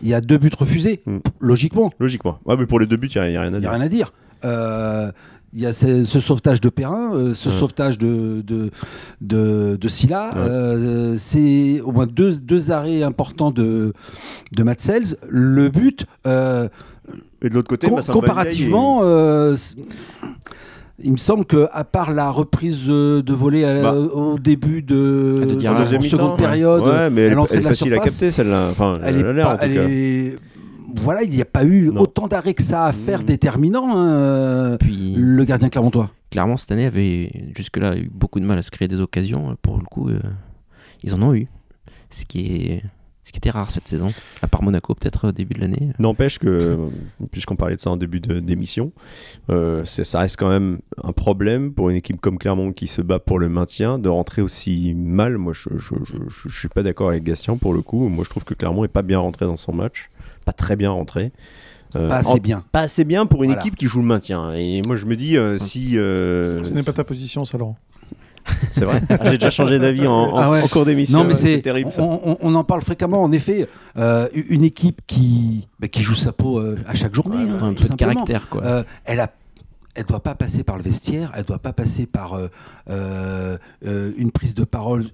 Il 0.00 0.08
y 0.08 0.14
a 0.14 0.20
deux 0.20 0.38
buts 0.38 0.50
refusés, 0.56 1.02
Mm. 1.06 1.18
logiquement. 1.40 1.90
Logiquement. 1.98 2.38
Ouais, 2.44 2.56
mais 2.56 2.66
pour 2.66 2.78
les 2.80 2.86
deux 2.86 2.96
buts, 2.96 3.08
il 3.14 3.20
n'y 3.20 3.36
a, 3.36 3.40
rien 3.42 3.42
à 3.42 3.46
Il 3.48 3.52
n'y 3.54 3.60
dire. 3.60 3.70
a 3.70 3.72
rien 3.72 3.80
à 3.84 3.88
dire. 3.88 4.12
Euh, 4.44 5.10
Il 5.54 5.60
y 5.60 5.66
a 5.66 5.74
ce, 5.74 6.04
ce 6.04 6.18
sauvetage 6.18 6.62
de 6.62 6.70
Perrin, 6.70 7.12
euh, 7.14 7.34
ce 7.34 7.50
Ouais. 7.50 7.54
sauvetage 7.58 7.98
de, 7.98 8.40
de, 8.40 8.70
de, 9.20 9.76
de 9.78 9.88
Silla. 9.88 10.30
Ouais. 10.34 10.40
Euh, 10.40 11.14
c'est 11.18 11.82
au 11.82 11.92
moins 11.92 12.06
deux, 12.06 12.32
deux 12.38 12.70
arrêts 12.70 13.02
importants 13.02 13.50
de, 13.50 13.92
de 14.56 14.62
Matsels. 14.62 15.16
Le 15.28 15.68
but, 15.68 16.06
euh, 16.26 16.68
Et 17.42 17.50
de 17.50 17.54
l'autre 17.54 17.68
côté, 17.68 17.86
com- 17.88 18.00
comparativement, 18.10 19.00
euh, 19.02 19.54
il 21.04 21.12
me 21.12 21.16
semble 21.18 21.44
que 21.44 21.68
à 21.72 21.84
part 21.84 22.12
la 22.14 22.30
reprise 22.30 22.86
de 22.86 23.32
volée 23.32 23.64
à- 23.64 23.82
Bah. 23.82 23.92
au 23.94 24.38
début 24.38 24.80
de, 24.80 25.34
de 25.58 25.66
en 25.66 26.02
seconde 26.02 26.38
période, 26.38 26.82
Ouais, 26.82 27.10
mais 27.10 27.22
elle, 27.22 27.32
à 27.32 27.34
l'entrée 27.34 27.56
elle 27.56 27.62
de 27.64 27.66
est 27.66 27.70
la 27.70 27.76
facile 27.76 27.92
à 27.92 27.96
surface, 27.96 28.10
capter, 28.12 28.30
celle-là. 28.30 28.68
Enfin, 28.70 29.00
elle 29.02 29.16
elle 29.26 29.38
est 29.38 29.42
pas- 29.42 29.54
en 29.54 29.58
elle 29.58 29.76
est- 29.76 30.36
voilà, 30.96 31.22
il 31.22 31.30
n'y 31.30 31.40
a 31.40 31.44
pas 31.46 31.64
eu 31.64 31.90
Non. 31.92 32.02
autant 32.02 32.28
d'arrêts 32.28 32.54
que 32.54 32.62
ça 32.62 32.84
à 32.86 32.92
faire 32.92 33.20
Mm. 33.20 33.24
déterminants. 33.24 33.96
hein, 33.96 34.08
euh, 34.12 34.76
Puis, 34.78 35.14
le 35.16 35.44
gardien 35.44 35.68
clermontois. 35.68 36.10
clairement, 36.30 36.56
cette 36.56 36.72
année 36.72 36.86
avait 36.86 37.30
jusque-là 37.56 37.96
eu 37.96 38.10
beaucoup 38.12 38.40
de 38.40 38.44
mal 38.46 38.58
à 38.58 38.62
se 38.62 38.70
créer 38.70 38.88
des 38.88 39.00
occasions. 39.00 39.56
Pour 39.62 39.76
le 39.78 39.84
coup, 39.84 40.08
euh, 40.08 40.18
ils 41.02 41.14
en 41.14 41.22
ont 41.22 41.34
eu. 41.34 41.46
Ce 42.10 42.24
qui, 42.26 42.40
est, 42.40 42.82
ce 43.24 43.32
qui 43.32 43.38
était 43.38 43.48
rare 43.50 43.70
cette 43.70 43.88
saison. 43.88 44.12
À 44.42 44.48
part 44.48 44.62
Monaco, 44.62 44.94
peut-être 44.94 45.28
au 45.28 45.32
début 45.32 45.54
de 45.54 45.60
l'année. 45.60 45.92
N'empêche 45.98 46.38
que, 46.38 46.76
puisqu'on 47.30 47.56
parlait 47.56 47.76
de 47.76 47.80
ça 47.80 47.88
en 47.90 47.96
début 47.96 48.20
de- 48.20 48.38
d'émission, 48.40 48.92
euh, 49.48 49.82
c'est- 49.86 50.04
ça 50.04 50.18
reste 50.20 50.36
quand 50.36 50.50
même 50.50 50.80
un 51.02 51.12
problème 51.12 51.72
pour 51.72 51.88
une 51.88 51.96
équipe 51.96 52.20
comme 52.20 52.36
Clermont 52.36 52.72
qui 52.72 52.86
se 52.86 53.00
bat 53.00 53.18
pour 53.18 53.38
le 53.38 53.48
maintien 53.48 53.98
de 53.98 54.10
rentrer 54.10 54.42
aussi 54.42 54.92
mal. 54.94 55.38
Moi, 55.38 55.54
je, 55.54 55.70
je 55.78 56.48
suis 56.58 56.68
pas 56.68 56.82
d'accord 56.82 57.08
avec 57.08 57.22
Gastien 57.24 57.56
pour 57.56 57.72
le 57.72 57.80
coup. 57.80 58.08
Moi, 58.08 58.24
je 58.24 58.30
trouve 58.30 58.44
que 58.44 58.52
Clermont 58.54 58.84
est 58.84 58.88
pas 58.88 59.02
bien 59.02 59.18
rentré 59.20 59.46
dans 59.46 59.56
son 59.56 59.72
match, 59.72 60.10
pas 60.44 60.52
très 60.52 60.76
bien 60.76 60.90
rentré. 60.90 61.32
Euh, 61.94 62.08
Pas 62.08 62.16
assez 62.16 62.30
en- 62.30 62.36
bien. 62.36 62.64
pas 62.72 62.80
assez 62.80 63.04
bien 63.04 63.26
pour 63.26 63.42
une 63.44 63.50
Voilà. 63.50 63.60
équipe 63.62 63.76
qui 63.76 63.86
joue 63.86 63.98
le 64.00 64.06
maintien. 64.06 64.52
Et 64.54 64.80
moi, 64.82 64.96
je 64.96 65.04
me 65.06 65.14
dis, 65.16 65.36
euh, 65.36 65.58
si. 65.58 65.98
euh, 65.98 66.64
Ce 66.64 66.72
n'est 66.72 66.82
pas 66.82 66.92
ta 66.94 67.04
position, 67.04 67.44
ça, 67.44 67.58
Laurent. 67.58 67.76
C'est 68.72 68.84
vrai. 68.84 69.00
Ah, 69.10 69.18
J'ai 69.30 69.38
déjà 69.38 69.50
changé 69.50 69.78
d'avis 69.78 70.06
en, 70.06 70.12
en- 70.12 70.36
Ah 70.36 70.50
ouais. 70.50 70.62
en 70.62 70.68
cours 70.68 70.84
d'émission. 70.84 71.18
Non, 71.18 71.24
mais 71.24 71.34
c'est 71.34 71.60
terrible. 71.60 71.92
Ça. 71.92 72.02
on, 72.02 72.54
en 72.54 72.64
parle 72.64 72.80
fréquemment. 72.82 73.22
En 73.22 73.30
effet, 73.30 73.68
euh, 73.98 74.26
une 74.48 74.64
équipe 74.64 75.00
qui, 75.06 75.68
bah, 75.78 75.86
qui 75.88 76.02
joue 76.02 76.14
sa 76.16 76.32
peau 76.32 76.58
euh, 76.58 76.76
à 76.86 76.94
chaque 76.94 77.14
journée, 77.14 77.36
Ouais, 77.44 77.52
hein, 77.60 77.68
un 77.68 77.74
peu 77.74 77.84
de 77.88 77.94
caractère, 77.94 78.48
quoi. 78.48 78.64
Euh, 78.64 78.82
elle 79.04 79.20
a 79.20 79.30
elle 79.94 80.06
doit 80.06 80.22
pas 80.22 80.34
passer 80.34 80.64
par 80.64 80.78
le 80.78 80.82
vestiaire, 80.82 81.30
elle 81.36 81.44
doit 81.44 81.58
pas 81.58 81.74
passer 81.74 82.06
par 82.06 82.32
euh, 82.32 82.48
euh, 82.88 83.58
euh, 83.86 84.10
une 84.16 84.30
prise 84.32 84.54
de 84.54 84.64
parole 84.64 85.04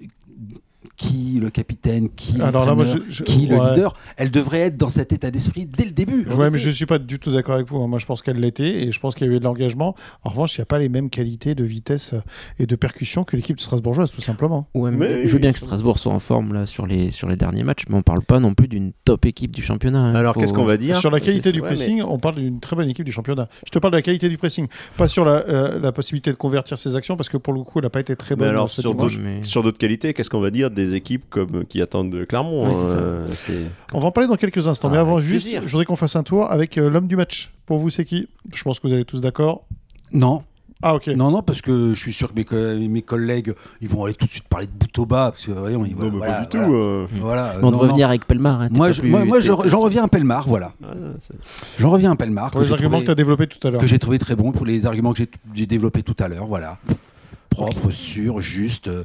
qui 0.96 1.38
le 1.40 1.50
capitaine, 1.50 2.08
qui 2.10 2.40
Alors 2.40 2.64
là, 2.66 2.74
moi, 2.74 2.84
l'entraîneur, 2.84 3.06
je- 3.08 3.16
je- 3.18 3.24
qui 3.24 3.46
le 3.46 3.56
ouais. 3.56 3.70
leader. 3.70 3.94
Elle 4.16 4.30
devrait 4.30 4.60
être 4.60 4.76
dans 4.76 4.88
cet 4.90 5.12
état 5.12 5.30
d'esprit 5.30 5.66
dès 5.66 5.84
le 5.84 5.90
début. 5.90 6.24
Ouais, 6.28 6.50
mais 6.50 6.58
je 6.58 6.70
suis 6.70 6.86
pas 6.86 6.98
du 6.98 7.18
tout 7.18 7.32
d'accord 7.32 7.56
avec 7.56 7.66
vous. 7.68 7.78
hein. 7.82 7.88
Moi, 7.88 7.98
je 7.98 8.06
pense 8.06 8.22
qu'elle 8.22 8.38
l'était 8.38 8.84
et 8.84 8.92
je 8.92 9.00
pense 9.00 9.14
qu'il 9.14 9.26
y 9.26 9.30
a 9.30 9.32
eu 9.34 9.38
de 9.38 9.44
l'engagement. 9.44 9.94
En 10.24 10.30
revanche, 10.30 10.56
il 10.56 10.60
n'y 10.60 10.62
a 10.62 10.66
pas 10.66 10.78
les 10.78 10.88
mêmes 10.88 11.10
qualités 11.10 11.54
de 11.54 11.64
vitesse 11.64 12.14
et 12.58 12.66
de 12.66 12.76
percussion 12.76 13.24
que 13.24 13.36
l'équipe 13.36 13.60
strasbourgeoise, 13.60 14.10
tout 14.12 14.20
simplement. 14.20 14.68
Ouais, 14.74 14.90
mais 14.90 14.96
Mais 15.08 15.26
je 15.26 15.32
veux 15.32 15.38
bien 15.38 15.52
que 15.52 15.58
Strasbourg 15.58 15.98
soit 15.98 16.12
en 16.12 16.18
forme 16.20 16.54
là 16.54 16.66
sur 16.66 16.86
les, 16.86 17.10
sur 17.10 17.28
les 17.28 17.36
derniers 17.36 17.64
matchs, 17.64 17.84
mais 17.88 17.96
on 17.96 18.02
parle 18.02 18.22
pas 18.22 18.38
non 18.40 18.54
plus 18.54 18.68
d'une 18.68 18.92
top 19.04 19.26
équipe 19.26 19.54
du 19.54 19.62
championnat. 19.62 19.98
hein. 20.00 20.14
Alors, 20.14 20.34
Faut- 20.34 20.40
qu'est-ce 20.40 20.52
qu'on 20.54 20.64
va 20.64 20.76
dire 20.76 20.96
Sur 20.98 21.10
la 21.10 21.20
qualité 21.20 21.50
du 21.52 21.60
ouais, 21.60 21.70
mais- 21.70 21.76
pressing, 21.76 22.02
on 22.02 22.18
parle 22.18 22.36
d'une 22.36 22.60
très 22.60 22.76
bonne 22.76 22.88
équipe 22.88 23.04
du 23.04 23.12
championnat. 23.12 23.48
Je 23.66 23.70
te 23.70 23.78
parle 23.78 23.92
de 23.92 23.98
la 23.98 24.02
qualité 24.02 24.28
du 24.28 24.38
pressing, 24.38 24.66
pas 24.96 25.08
sur 25.08 25.24
la, 25.24 25.46
euh, 25.48 25.78
la 25.80 25.92
possibilité 25.92 26.30
de 26.30 26.36
convertir 26.36 26.78
ses 26.78 26.94
actions, 26.96 27.16
parce 27.16 27.28
que 27.28 27.36
pour 27.36 27.52
le 27.52 27.62
coup, 27.62 27.78
elle 27.78 27.84
n'a 27.84 27.90
pas 27.90 28.00
été 28.00 28.14
très 28.16 28.34
Mais 28.36 28.40
bonne. 28.40 28.48
alors, 28.50 28.70
ce 28.70 28.80
sur 28.80 28.94
dimanche. 28.94 29.14
d'autres- 29.16 29.24
mais- 29.24 29.42
Sur 29.44 29.62
d'autres 29.62 29.78
qualités, 29.78 30.14
qu'est-ce 30.14 30.30
qu'on 30.30 30.40
va 30.40 30.50
dire 30.50 30.67
des 30.74 30.94
équipes 30.94 31.24
comme, 31.30 31.64
qui 31.66 31.80
attendent 31.82 32.10
de 32.12 32.24
Clermont 32.24 32.72
ça. 32.72 32.96
euh, 32.96 33.26
c'est- 33.34 33.66
On 33.92 34.00
va 34.00 34.06
en 34.08 34.10
parler 34.12 34.28
dans 34.28 34.36
quelques 34.36 34.66
instants. 34.66 34.88
Ah, 34.88 34.92
mais 34.92 34.98
avant, 34.98 35.16
avec 35.16 35.26
juste, 35.26 35.44
plaisir. 35.46 35.62
je 35.66 35.70
voudrais 35.72 35.84
qu'on 35.84 35.96
fasse 35.96 36.16
un 36.16 36.22
tour 36.22 36.50
avec 36.50 36.78
euh, 36.78 36.88
l'homme 36.90 37.06
du 37.08 37.16
match. 37.16 37.50
Pour 37.66 37.78
vous, 37.78 37.90
c'est 37.90 38.04
qui? 38.04 38.28
Je 38.54 38.62
pense 38.62 38.80
que 38.80 38.86
vous 38.88 38.92
allez 38.94 39.04
tous 39.04 39.20
d'accord. 39.20 39.64
Non, 40.12 40.42
Ah, 40.80 40.94
ok. 40.94 41.08
non, 41.08 41.30
non, 41.30 41.42
parce 41.42 41.60
que 41.60 41.90
je 41.94 41.98
suis 41.98 42.12
sûr 42.12 42.28
que 42.28 42.34
mes, 42.36 42.44
co- 42.44 42.56
mes 42.78 43.02
collègues, 43.02 43.52
ils 43.80 43.88
vont 43.88 44.04
aller 44.04 44.14
tout 44.14 44.26
de 44.26 44.30
suite 44.30 44.44
parler 44.48 44.66
de 44.66 44.72
bout 44.72 44.98
au 45.00 45.06
bas, 45.06 45.32
parce 45.32 45.44
que 45.44 45.50
voyons, 45.50 45.84
ils 45.84 45.94
Non, 45.96 46.04
mais 46.04 46.10
voilà, 46.18 46.32
pas 46.32 46.44
du 46.46 46.56
voilà, 46.56 46.66
tout. 46.68 46.74
euh. 46.74 47.06
Voilà, 47.20 47.46
euh, 47.46 47.58
on 47.58 47.62
non, 47.62 47.70
devrait 47.72 47.86
non. 47.88 47.92
venir 47.94 48.08
avec 48.08 48.26
Pelmar. 48.26 48.60
hein, 48.62 48.68
Moi, 48.72 48.86
pas 48.86 48.92
je- 48.92 49.00
plus- 49.00 49.10
moi, 49.10 49.24
moi, 49.24 49.38
t'es- 49.40 49.46
j'en 49.66 49.80
reviens 49.80 50.04
à 50.04 50.08
Pelmar, 50.08 50.46
voilà. 50.48 50.72
Ah, 50.84 50.86
c'est- 51.20 51.34
J'en 51.78 51.90
reviens 51.90 52.12
à 52.12 52.16
Pelmar. 52.16 52.50
Pour 52.50 52.60
que 52.60 52.64
les 52.64 52.68
j'ai 52.68 52.72
arguments 52.74 52.90
trouvé- 52.92 53.02
que 53.02 53.06
tu 53.06 53.10
as 53.10 53.14
développés 53.16 53.46
tout 53.48 53.66
à 53.66 53.70
l'heure. 53.70 53.80
que 53.80 53.86
j'ai 53.86 53.98
trouvé 53.98 54.18
très 54.20 54.36
bon 54.36 54.52
pour 54.52 54.64
les 54.66 54.86
arguments 54.86 55.12
que 55.12 55.18
j'ai- 55.18 55.30
j'ai 55.54 55.66
développés 55.66 56.02
tout 56.04 56.16
à 56.20 56.28
l'heure. 56.28 56.46
Voilà. 56.46 56.78
Propre, 57.50 57.90
sûr, 57.90 58.40
juste. 58.40 58.88
euh, 58.88 59.04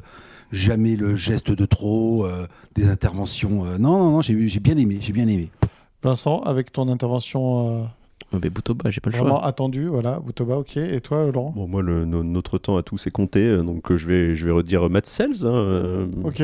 jamais 0.54 0.96
le 0.96 1.14
geste 1.16 1.50
de 1.50 1.66
trop, 1.66 2.24
euh, 2.24 2.46
des 2.74 2.88
interventions. 2.88 3.64
euh, 3.64 3.78
non, 3.78 3.98
non, 3.98 4.10
non, 4.12 4.20
j'ai 4.22 4.34
bien 4.60 4.76
aimé, 4.76 4.98
j'ai 5.00 5.12
bien 5.12 5.28
aimé. 5.28 5.50
Vincent, 6.02 6.40
avec 6.40 6.72
ton 6.72 6.88
intervention 6.88 7.82
euh, 8.32 8.38
mais 8.42 8.50
Boutoba, 8.50 8.90
j'ai 8.90 9.00
pas 9.00 9.10
le 9.10 9.16
choix. 9.16 9.26
vraiment 9.26 9.42
attendue, 9.42 9.86
voilà, 9.86 10.18
Boutoba, 10.18 10.56
ok. 10.58 10.76
Et 10.76 11.00
toi, 11.00 11.30
Laurent? 11.32 11.52
Bon, 11.54 11.68
moi, 11.68 11.82
le- 11.82 12.04
no- 12.04 12.24
notre 12.24 12.58
temps 12.58 12.76
à 12.76 12.82
tous 12.82 13.06
est 13.06 13.10
compté, 13.12 13.40
euh, 13.46 13.62
donc 13.62 13.94
je 13.94 14.06
vais, 14.08 14.34
je 14.34 14.44
vais 14.46 14.50
redire 14.52 14.88
Matt 14.90 15.06
Sells. 15.06 15.44
hein, 15.46 16.08
Ok. 16.24 16.42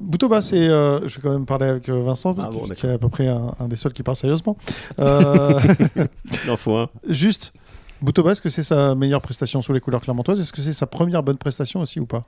Boutoba, 0.00 0.40
c'est. 0.40 0.66
euh, 0.68 1.06
je 1.08 1.16
vais 1.16 1.22
quand 1.22 1.30
même 1.32 1.46
parler 1.46 1.66
avec 1.66 1.88
Vincent, 1.88 2.34
Ah 2.38 2.48
bon, 2.50 2.62
qui, 2.74 2.86
est 2.86 2.90
à 2.90 2.98
peu 2.98 3.08
près 3.08 3.28
un, 3.28 3.52
un 3.60 3.68
des 3.68 3.76
seuls 3.76 3.92
qui 3.92 4.02
parle 4.02 4.16
sérieusement. 4.16 4.56
Euh, 4.98 5.60
Il 6.44 6.50
en 6.50 6.56
faut 6.56 6.76
un. 6.76 6.88
juste, 7.08 7.52
Boutoba, 8.00 8.32
est-ce 8.32 8.40
que 8.42 8.48
c'est 8.48 8.62
sa 8.62 8.94
meilleure 8.94 9.20
prestation 9.20 9.60
sous 9.62 9.72
les 9.74 9.80
couleurs 9.80 10.00
clermontoises? 10.00 10.40
Est-ce 10.40 10.52
que 10.52 10.60
c'est 10.62 10.72
sa 10.72 10.86
première 10.86 11.22
bonne 11.22 11.36
prestation 11.38 11.80
aussi 11.80 12.00
ou 12.00 12.06
pas? 12.06 12.22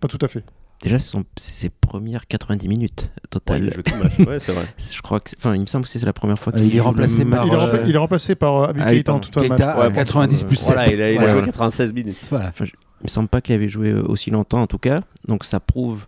Pas 0.00 0.08
tout 0.08 0.18
à 0.22 0.28
fait. 0.28 0.44
Déjà, 0.82 0.98
c'est 0.98 1.10
son- 1.10 1.24
c'est 1.36 1.52
ses 1.52 1.68
premières 1.68 2.26
90 2.26 2.66
minutes 2.66 3.10
Ouais, 3.14 3.20
total. 3.28 3.62
il 3.64 3.68
a 3.68 3.72
joué 3.74 3.82
tout 3.82 3.92
le 3.96 4.02
match. 4.04 4.18
Ouais, 4.28 4.38
c'est 4.38 4.52
vrai. 4.52 4.64
je 4.78 5.00
crois 5.02 5.20
que, 5.20 5.30
enfin, 5.36 5.54
il 5.54 5.60
me 5.60 5.66
semble 5.66 5.84
que 5.84 5.90
c'est 5.90 6.02
la 6.04 6.14
première 6.14 6.38
fois 6.38 6.54
Euh, 6.54 6.58
qu'il 6.58 6.68
il 6.68 6.76
est 6.76 6.80
remplacé 6.80 7.24
par, 7.26 7.44
il, 7.46 7.52
est 7.52 7.56
match. 7.56 7.66
rempla- 7.68 7.74
euh, 7.80 7.84
il 7.86 7.94
est 7.94 7.98
remplacé 7.98 8.34
par 8.34 8.56
euh, 8.56 8.66
Abi 8.68 8.80
Ah 8.82 8.88
oui, 8.90 8.96
Keita 8.96 9.12
en 9.12 9.18
de 9.18 9.26
match. 9.26 9.48
Keita 9.50 9.70
à 9.72 9.88
Ouais, 9.88 9.92
90 9.94 10.42
plus 10.44 10.56
7. 10.56 10.74
Voilà, 10.74 10.90
il 10.90 11.02
a, 11.02 11.12
il 11.12 11.18
a 11.18 11.20
Ouais, 11.24 11.30
joué 11.32 11.40
ouais. 11.40 11.46
96 11.46 11.92
minutes. 11.92 12.16
Voilà. 12.30 12.50
Il 12.60 12.64
me 13.04 13.08
semble 13.08 13.28
pas 13.28 13.42
qu'il 13.42 13.54
avait 13.54 13.68
joué 13.68 13.90
euh, 13.90 14.02
aussi 14.06 14.30
longtemps 14.30 14.62
en 14.62 14.66
tout 14.66 14.78
cas, 14.78 15.00
donc 15.28 15.44
ça 15.44 15.60
prouve 15.60 16.04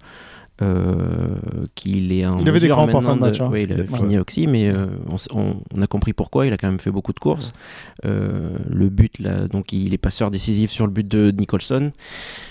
euh, 0.62 1.66
qu'il 1.74 2.12
est 2.12 2.24
en 2.26 2.38
Il 2.38 2.48
avait 2.48 2.60
des 2.60 2.68
crampes 2.68 2.94
en 2.94 3.00
fin 3.00 3.16
de 3.16 3.20
match, 3.20 3.40
hein. 3.40 3.48
Oui, 3.50 3.64
il 3.64 3.72
a 3.72 3.76
Ouais. 3.76 3.98
fini 3.98 4.18
oxy, 4.18 4.46
mais 4.46 4.70
euh, 4.70 4.86
on, 5.32 5.80
a 5.80 5.86
compris 5.86 6.12
pourquoi. 6.12 6.46
Il 6.46 6.52
a 6.52 6.56
quand 6.56 6.68
même 6.68 6.78
fait 6.80 6.90
beaucoup 6.90 7.12
de 7.12 7.18
courses. 7.18 7.52
Euh, 8.04 8.50
le 8.68 8.88
but 8.88 9.18
là, 9.18 9.48
donc 9.48 9.72
il 9.72 9.92
est 9.92 9.98
passeur 9.98 10.30
décisif 10.30 10.70
sur 10.70 10.86
le 10.86 10.92
but 10.92 11.06
de 11.06 11.30
Nicholson. 11.30 11.92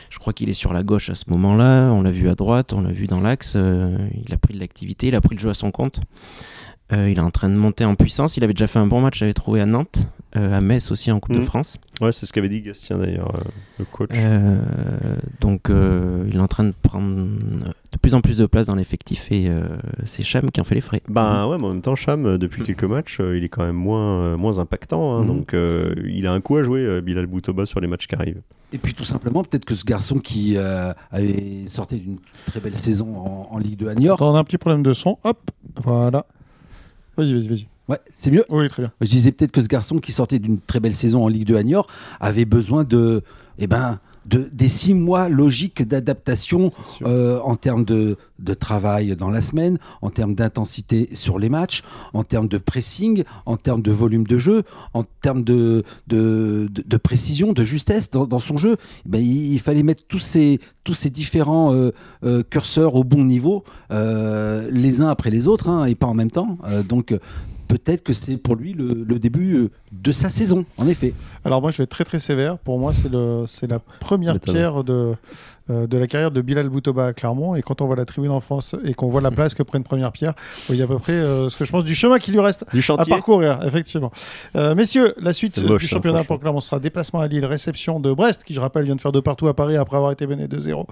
Je 0.10 0.20
crois 0.20 0.34
qu'il 0.34 0.50
est 0.50 0.54
sur 0.54 0.74
la 0.74 0.84
gauche 0.84 1.10
à 1.10 1.16
ce 1.16 1.26
moment-là. 1.30 1.92
On 1.92 2.02
l'a 2.02 2.12
vu 2.12 2.30
à 2.30 2.36
droite, 2.36 2.74
on 2.74 2.82
l'a 2.82 2.92
vu 2.92 3.08
dans 3.08 3.22
l'axe. 3.22 3.56
il 3.56 4.34
a 4.34 4.38
pris 4.38 4.54
de 4.54 4.60
l'activité, 4.60 5.08
il 5.08 5.16
a 5.16 5.22
pris 5.22 5.36
le 5.36 5.40
jeu 5.42 5.50
à 5.50 5.54
son 5.54 5.72
compte. 5.72 6.02
Euh, 6.94 7.10
il 7.10 7.18
est 7.18 7.22
en 7.22 7.32
train 7.32 7.50
de 7.50 7.56
monter 7.56 7.86
en 7.86 7.96
puissance. 7.96 8.38
Il 8.38 8.44
avait 8.44 8.54
déjà 8.54 8.68
fait 8.68 8.80
un 8.80 8.88
bon 8.88 9.02
match, 9.02 9.18
j'avais 9.20 9.34
trouvé 9.34 9.62
à 9.62 9.66
Nantes, 9.66 10.00
euh, 10.36 10.58
à 10.58 10.62
Metz 10.62 10.92
aussi 10.92 11.12
en 11.12 11.20
Coupe 11.20 11.34
de 11.36 11.40
Mhm. 11.40 11.46
France. 11.46 11.78
Ouais, 12.02 12.12
c'est 12.12 12.26
ce 12.26 12.34
qu'avait 12.34 12.50
dit 12.50 12.62
Gastien 12.62 12.98
d'ailleurs, 12.98 13.34
euh, 13.36 13.42
le 13.80 13.86
coach. 13.86 14.10
Euh, 14.16 14.62
donc 15.40 15.70
euh, 15.70 16.26
il 16.30 16.36
est 16.36 16.40
en 16.40 16.48
train 16.48 16.64
de 16.66 16.74
prendre 16.82 17.16
de 17.16 17.98
plus 18.02 18.14
en 18.14 18.22
plus 18.22 18.38
de 18.38 18.46
place 18.46 18.66
dans 18.68 18.76
l'effectif 18.76 19.28
et 19.32 19.50
euh, 19.50 19.60
c'est 20.06 20.24
Cham 20.24 20.50
qui 20.52 20.60
en 20.60 20.64
fait 20.64 20.76
les 20.76 20.82
frais. 20.82 21.02
Ben 21.08 21.48
ouais, 21.48 21.58
mais 21.58 21.66
en 21.66 21.70
même 21.74 21.82
temps, 21.82 21.96
Cham, 21.96 22.38
depuis 22.38 22.64
quelques 22.64 22.84
matchs, 22.84 23.20
euh, 23.22 23.38
il 23.38 23.44
est 23.44 23.50
quand 23.50 23.64
même 23.64 23.76
moins, 23.76 24.22
euh, 24.24 24.38
moins 24.38 24.60
impactant. 24.60 25.16
hein, 25.18 25.22
Mhm. 25.22 25.28
Donc 25.28 25.54
euh, 25.54 25.94
il 26.10 26.26
a 26.28 26.34
un 26.34 26.42
coup 26.42 26.58
à 26.58 26.64
jouer, 26.64 26.82
euh, 26.82 27.02
Bilal 27.02 27.28
Boutoba, 27.28 27.66
sur 27.66 27.80
les 27.80 27.88
matchs 27.88 28.08
qui 28.08 28.16
arrivent. 28.16 28.42
Et 28.74 28.78
puis 28.80 28.94
tout 28.94 29.04
simplement, 29.04 29.44
peut-être 29.44 29.66
que 29.66 29.76
ce 29.76 29.84
garçon 29.86 30.16
qui 30.16 30.54
euh, 30.58 30.92
avait 31.12 31.68
sorti 31.68 32.00
d'une 32.00 32.18
très 32.48 32.60
belle 32.60 32.76
saison 32.76 33.16
en, 33.18 33.48
en 33.52 33.58
Ligue 33.60 33.78
2 33.78 33.90
à 33.90 33.96
New 33.96 34.04
York, 34.08 34.20
Attends, 34.20 34.32
on 34.32 34.36
a 34.36 34.40
un 34.40 34.44
petit 34.44 34.58
problème 34.58 34.82
de 34.84 34.94
son. 34.94 35.18
Hop, 35.24 35.52
voilà. 35.84 36.26
Vas-y, 37.18 37.34
vas-y, 37.34 37.48
vas-y. 37.48 37.68
ouais, 37.88 38.00
c'est 38.16 38.32
mieux. 38.32 38.46
Oui, 38.50 38.68
très 38.70 38.84
bien. 38.84 38.92
Je 39.02 39.10
disais 39.10 39.32
peut-être 39.32 39.52
que 39.52 39.62
ce 39.62 39.68
garçon 39.68 40.00
qui 40.00 40.12
sortait 40.12 40.40
d'une 40.40 40.60
très 40.60 40.80
belle 40.80 40.94
saison 40.94 41.24
en 41.24 41.28
Ligue 41.28 41.46
2 41.46 41.58
à 41.58 41.64
Niort 41.64 41.88
avait 42.20 42.46
besoin 42.46 42.84
de, 42.84 43.22
eh 43.60 43.68
ben, 43.68 44.00
de, 44.26 44.50
des 44.52 44.70
six 44.70 44.94
mois 44.94 45.30
logiques 45.30 45.82
d'adaptation 45.88 46.72
euh, 47.04 47.40
en 47.44 47.56
termes 47.56 47.86
de, 47.86 48.18
de 48.40 48.54
travail 48.54 49.16
dans 49.16 49.30
la 49.30 49.42
semaine, 49.42 49.80
en 50.02 50.10
termes 50.10 50.36
d'intensité 50.36 51.10
sur 51.14 51.40
les 51.40 51.50
matchs, 51.50 51.84
en 52.14 52.24
termes 52.24 52.48
de 52.48 52.58
pressing, 52.58 53.24
en 53.46 53.58
termes 53.58 53.82
de 53.82 53.92
volume 53.92 54.26
de 54.26 54.38
jeu, 54.38 54.64
en 54.94 55.04
termes 55.22 55.44
de, 55.44 55.84
de, 56.08 56.68
de- 56.72 56.84
de 56.86 56.98
précision, 56.98 57.54
de 57.54 57.64
justesse 57.64 58.10
dans, 58.12 58.26
dans 58.26 58.40
son 58.40 58.58
jeu. 58.58 58.78
Ben, 59.06 59.20
il, 59.22 59.54
il 59.54 59.60
fallait 59.60 59.84
mettre 59.84 60.04
tous 60.08 60.20
ces, 60.20 60.60
tous 60.84 60.94
ces 60.94 61.10
différents 61.10 61.74
euh, 61.74 61.92
euh, 62.24 62.44
curseurs 62.50 62.96
au 62.96 63.04
bon 63.04 63.24
niveau, 63.24 63.64
les 63.90 65.02
uns 65.02 65.10
après 65.10 65.30
les 65.30 65.48
autres, 65.48 65.70
hein, 65.70 65.86
et 65.86 65.96
pas 65.96 66.08
en 66.08 66.14
même 66.14 66.32
temps. 66.32 66.58
Donc 66.88 67.14
peut-être 67.72 68.04
que 68.04 68.14
c'est 68.14 68.38
pour 68.38 68.56
lui 68.56 68.74
le, 68.74 69.06
le 69.08 69.20
début 69.20 69.56
euh, 69.56 69.70
de 69.92 70.12
sa 70.12 70.30
saison, 70.30 70.66
en 70.78 70.88
effet. 70.88 71.14
Alors 71.46 71.62
moi, 71.62 71.72
je 71.72 71.78
vais 71.78 71.84
être 71.84 71.90
très 71.90 72.04
très 72.04 72.20
sévère. 72.20 72.58
Pour 72.58 72.80
moi, 72.80 72.92
c'est 72.94 73.68
la 73.68 73.80
première 74.00 74.40
pierre 74.40 74.84
de, 74.84 75.16
euh, 75.70 75.88
de 75.88 75.98
la 75.98 76.08
carrière 76.08 76.32
de 76.32 76.42
Bilal 76.42 76.70
Boutoba 76.70 77.08
à 77.08 77.14
Clermont. 77.14 77.56
Et 77.56 77.62
quand 77.62 77.82
on 77.82 77.86
voit 77.86 77.96
la 77.96 78.06
tribune 78.06 78.32
en 78.32 78.40
France 78.40 78.76
et 78.84 78.94
qu'on 78.94 79.10
voit 79.10 79.22
la 79.22 79.32
place 79.32 79.54
que 79.54 79.64
prenne 79.64 79.84
première 79.84 80.12
pierre, 80.12 80.34
il 80.70 80.76
y 80.76 80.82
a 80.82 80.86
à 80.86 80.88
peu 80.88 80.98
près 81.00 81.14
euh, 81.14 81.50
ce 81.50 81.58
que 81.58 81.66
je 81.66 81.72
pense 81.72 81.84
du 81.84 81.96
chemin 81.96 82.20
qui 82.20 82.32
lui 82.32 82.40
reste 82.40 82.66
Du 82.74 82.84
à 82.98 83.06
parcourir, 83.06 83.60
effectivement. 83.66 84.12
Euh, 84.56 84.76
messieurs, 84.76 85.14
la 85.20 85.34
suite 85.34 85.62
moche, 85.62 85.82
du 85.82 85.86
hein, 85.86 85.90
championnat 85.90 86.24
pour 86.24 86.40
Clermont 86.40 86.60
sera 86.60 86.80
déplacement 86.80 87.20
à 87.20 87.28
Lille, 87.28 87.46
réception 87.46 88.00
de 88.00 88.12
Brest, 88.12 88.44
qui 88.44 88.54
je 88.54 88.60
rappelle 88.60 88.86
vient 88.86 88.96
de 88.96 89.02
faire 89.02 89.12
de 89.12 89.20
partout 89.20 89.48
à 89.48 89.54
Paris 89.54 89.78
après 89.78 89.98
avoir 89.98 90.12
été 90.12 90.28
mené 90.28 90.48
2-0. 90.48 90.86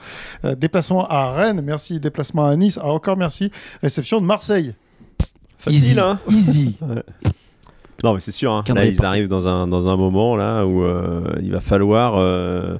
Euh, 0.45 0.55
déplacement 0.55 1.07
à 1.07 1.31
Rennes, 1.31 1.61
merci. 1.63 1.99
Déplacement 1.99 2.45
à 2.45 2.55
Nice, 2.55 2.79
ah, 2.81 2.87
encore 2.91 3.17
merci. 3.17 3.51
Réception 3.81 4.21
de 4.21 4.25
Marseille. 4.25 4.73
Facile, 5.59 5.77
easy, 5.77 5.99
hein 5.99 6.19
easy. 6.29 6.75
Non, 8.03 8.13
mais 8.13 8.19
c'est 8.21 8.31
sûr. 8.31 8.51
hein. 8.53 8.63
Là, 8.73 8.85
ils 8.85 9.03
arrivent 9.03 9.27
dans 9.27 9.47
un, 9.47 9.67
dans 9.67 9.89
un 9.89 9.97
moment 9.97 10.35
là 10.37 10.65
où 10.65 10.83
euh, 10.83 11.21
il 11.41 11.51
va 11.51 11.59
falloir 11.59 12.15
euh, 12.17 12.77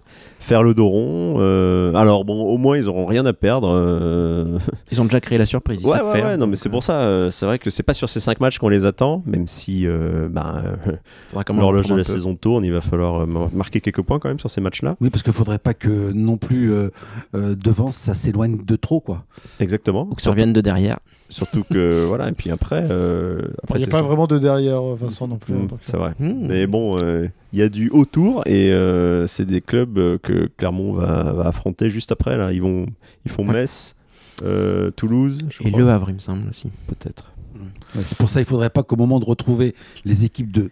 faire 0.50 0.64
le 0.64 0.74
dos 0.74 0.88
rond. 0.90 1.36
euh, 1.40 1.94
alors 1.96 2.26
bon, 2.26 2.42
au 2.42 2.58
moins 2.58 2.78
ils 2.78 2.88
auront 2.90 3.06
rien 3.06 3.26
à 3.26 3.34
perdre. 3.34 3.70
euh. 3.74 4.58
Ils 4.92 5.00
ont 5.00 5.06
déjà 5.06 5.22
créé 5.22 5.38
la 5.38 5.46
surprise. 5.46 5.80
Ils 5.82 5.88
Ouais, 5.88 5.98
savent 5.98 6.08
ouais, 6.08 6.14
faire, 6.20 6.26
ouais, 6.30 6.38
non, 6.38 6.48
mais 6.48 6.56
c'est 6.56 6.68
euh, 6.70 6.72
pour 6.72 6.84
ça. 6.84 7.02
euh, 7.02 7.32
c'est 7.32 7.46
vrai 7.46 7.60
que 7.60 7.70
c'est 7.70 7.84
pas 7.84 7.94
sur 7.94 8.10
ces 8.10 8.20
cinq 8.20 8.40
matchs 8.40 8.58
qu'on 8.58 8.70
les 8.70 8.84
attend, 8.86 9.24
même 9.26 9.48
si 9.48 9.86
euh, 9.88 10.28
ben, 10.30 10.64
euh, 10.88 10.94
faudra 11.30 11.44
quand 11.44 11.54
même 11.54 11.62
l'horloge 11.62 11.86
de 11.86 11.94
reprendre 11.94 11.98
la 11.98 12.02
un 12.10 12.12
peu. 12.14 12.18
saison 12.20 12.36
tourne, 12.36 12.66
il 12.66 12.72
va 12.74 12.82
falloir 12.82 13.22
euh, 13.22 13.26
mar- 13.26 13.50
marquer 13.54 13.80
quelques 13.82 14.02
points 14.02 14.20
quand 14.20 14.30
même 14.30 14.40
sur 14.40 14.50
ces 14.50 14.60
matchs-là. 14.62 14.96
Oui, 15.02 15.10
parce 15.10 15.24
qu'il 15.24 15.34
faudrait 15.34 15.60
pas 15.60 15.74
que 15.74 16.12
non 16.12 16.38
plus 16.38 16.72
euh, 16.74 16.90
euh, 17.36 17.56
devant 17.56 17.92
ça 17.92 18.14
s'éloigne 18.14 18.58
de 18.66 18.76
trop, 18.76 19.00
quoi. 19.00 19.24
Exactement. 19.60 20.08
Ou 20.12 20.16
que 20.16 20.22
ça 20.22 20.32
revienne 20.32 20.54
de 20.54 20.62
derrière. 20.62 21.00
Surtout 21.30 21.64
que 21.70 22.06
voilà, 22.08 22.28
et 22.30 22.32
puis 22.32 22.50
après, 22.50 22.88
euh, 22.90 23.42
Il 23.44 23.54
après 23.64 23.78
n'y 23.78 23.84
a 23.84 23.86
c'est 23.86 23.92
pas 23.92 23.98
ça. 23.98 24.04
vraiment 24.04 24.26
de 24.26 24.40
derrière, 24.40 24.82
euh, 24.82 24.96
Vincent, 25.00 25.28
non 25.28 25.38
plus. 25.38 25.54
Mm, 25.54 25.68
Donc, 25.68 25.80
c'est 25.84 25.98
vrai. 25.98 26.12
Hmm. 26.20 26.48
Mais 26.48 26.66
bon, 26.66 26.98
euh, 27.00 27.28
il 27.54 27.60
y 27.60 27.62
a 27.62 27.70
du 27.70 27.90
autour 27.90 28.44
et 28.46 28.72
euh, 28.72 29.26
c'est 29.28 29.46
des 29.46 29.62
clubs 29.62 29.98
euh, 29.98 30.18
que 30.22 30.50
Clermont 30.58 30.94
va, 30.94 31.32
va 31.34 31.48
affronter 31.48 31.90
juste 31.90 32.12
après. 32.12 32.38
Là, 32.38 32.52
ils 32.54 32.62
vont, 32.62 32.86
ils 33.26 33.32
font 33.32 33.46
Ouais. 33.48 33.54
Metz, 33.54 33.96
euh, 34.44 34.92
Toulouse, 34.92 35.40
je 35.50 35.64
Et 35.64 35.70
crois, 35.70 35.82
Le 35.82 35.90
Havre, 35.90 36.10
il 36.10 36.16
me 36.16 36.20
semble 36.20 36.48
aussi. 36.50 36.70
peut-être. 36.88 37.32
Ouais, 37.56 38.02
C'est 38.04 38.18
pour 38.18 38.30
ça 38.30 38.40
qu'il 38.40 38.48
faudrait 38.50 38.70
pas 38.70 38.84
qu'au 38.84 38.96
moment 38.96 39.20
de 39.20 39.26
retrouver 39.26 39.74
les 40.06 40.26
équipes 40.26 40.52
de 40.52 40.70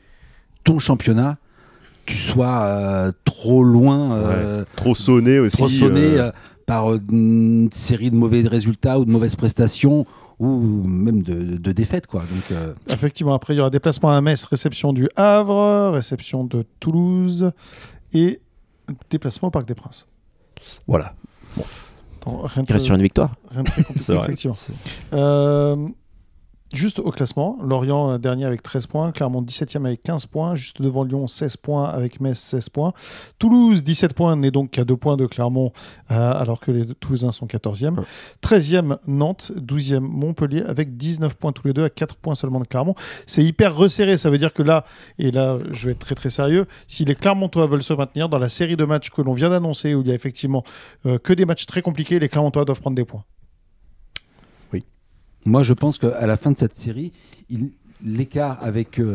ton 0.63 0.79
championnat, 0.79 1.37
tu 2.05 2.15
sois 2.15 2.61
euh, 2.63 3.11
trop 3.25 3.63
loin, 3.63 4.13
euh, 4.17 4.63
Trop 4.75 4.95
sonné 4.95 5.39
aussi. 5.39 5.57
trop 5.57 5.67
sonné 5.67 6.01
euh, 6.01 6.27
euh, 6.27 6.31
par 6.65 6.93
une 6.93 7.69
série 7.73 8.11
de 8.11 8.15
mauvais 8.15 8.41
résultats 8.41 8.99
ou 8.99 9.05
de 9.05 9.11
mauvaises 9.11 9.35
prestations 9.35 10.05
ou 10.39 10.83
même 10.87 11.23
de, 11.23 11.57
de 11.57 11.71
défaites, 11.71 12.05
quoi. 12.07 12.21
Donc, 12.21 12.51
euh, 12.51 12.73
Effectivement, 12.89 13.33
après, 13.33 13.53
il 13.55 13.57
y 13.57 13.59
aura 13.59 13.69
déplacement 13.69 14.11
à 14.11 14.21
Metz, 14.21 14.43
réception 14.45 14.93
du 14.93 15.09
Havre, 15.15 15.91
réception 15.93 16.43
de 16.43 16.63
Toulouse 16.79 17.51
et 18.13 18.39
déplacement 19.09 19.47
au 19.47 19.51
Parc 19.51 19.67
des 19.67 19.75
Princes. 19.75 20.07
Voilà. 20.87 21.13
Rien, 22.25 22.63
de, 22.63 22.67
Il 22.69 22.73
reste 22.73 22.85
sur 22.85 22.95
une 22.95 23.01
victoire. 23.01 23.35
rien 23.49 23.63
de 23.63 23.67
très 23.69 23.83
compliqué, 23.83 24.03
C'est 24.05 24.13
vrai. 24.13 24.25
effectivement. 24.25 24.55
Juste 26.73 26.99
au 26.99 27.11
classement, 27.11 27.57
Lorient 27.61 28.11
euh, 28.11 28.17
dernier 28.17 28.43
avec 28.43 28.61
13 28.61 28.87
points, 28.87 29.11
Clermont 29.13 29.41
17e 29.41 29.85
avec 29.85 30.03
15 30.03 30.25
points, 30.25 30.53
juste 30.53 30.81
devant 30.81 31.05
Lyon 31.05 31.25
16 31.25 31.55
points 31.57 31.85
avec 31.85 32.19
Metz 32.19 32.37
16 32.37 32.69
points. 32.69 32.91
Toulouse 33.39 33.85
17 33.85 34.13
points, 34.13 34.35
n'est 34.35 34.51
donc 34.51 34.71
qu'à 34.71 34.83
2 34.83 34.97
points 34.97 35.15
de 35.15 35.25
Clermont 35.27 35.71
euh, 36.11 36.33
alors 36.33 36.59
que 36.59 36.71
les 36.71 36.85
Toulousains 36.85 37.31
sont 37.31 37.45
14e. 37.45 37.99
Ouais. 37.99 38.03
13e 38.43 38.97
Nantes, 39.07 39.53
12e 39.55 39.99
Montpellier 39.99 40.61
avec 40.63 40.97
19 40.97 41.35
points 41.35 41.53
tous 41.53 41.67
les 41.67 41.73
deux 41.73 41.85
à 41.85 41.89
4 41.89 42.15
points 42.15 42.35
seulement 42.35 42.59
de 42.59 42.67
Clermont. 42.67 42.95
C'est 43.25 43.45
hyper 43.45 43.73
resserré, 43.73 44.17
ça 44.17 44.29
veut 44.29 44.37
dire 44.37 44.51
que 44.51 44.61
là, 44.61 44.83
et 45.19 45.31
là 45.31 45.57
je 45.71 45.85
vais 45.85 45.93
être 45.93 45.99
très 45.99 46.15
très 46.15 46.29
sérieux, 46.29 46.65
si 46.87 47.05
les 47.05 47.15
Clermontois 47.15 47.65
veulent 47.67 47.81
se 47.81 47.93
maintenir 47.93 48.27
dans 48.27 48.39
la 48.39 48.49
série 48.49 48.75
de 48.75 48.83
matchs 48.83 49.09
que 49.09 49.21
l'on 49.21 49.33
vient 49.33 49.49
d'annoncer 49.49 49.95
où 49.95 50.01
il 50.01 50.07
y 50.09 50.11
a 50.11 50.15
effectivement 50.15 50.65
euh, 51.05 51.17
que 51.17 51.31
des 51.31 51.45
matchs 51.45 51.65
très 51.65 51.81
compliqués, 51.81 52.19
les 52.19 52.27
Clermontois 52.27 52.65
doivent 52.65 52.81
prendre 52.81 52.97
des 52.97 53.05
points. 53.05 53.23
Moi, 55.47 55.63
je 55.63 55.73
pense 55.73 55.97
qu'à 55.97 56.27
la 56.27 56.35
fin 56.37 56.51
de 56.51 56.57
cette 56.57 56.75
série, 56.75 57.11
il- 57.49 57.71
l'écart 58.03 58.57
avec, 58.61 58.99
euh, 58.99 59.13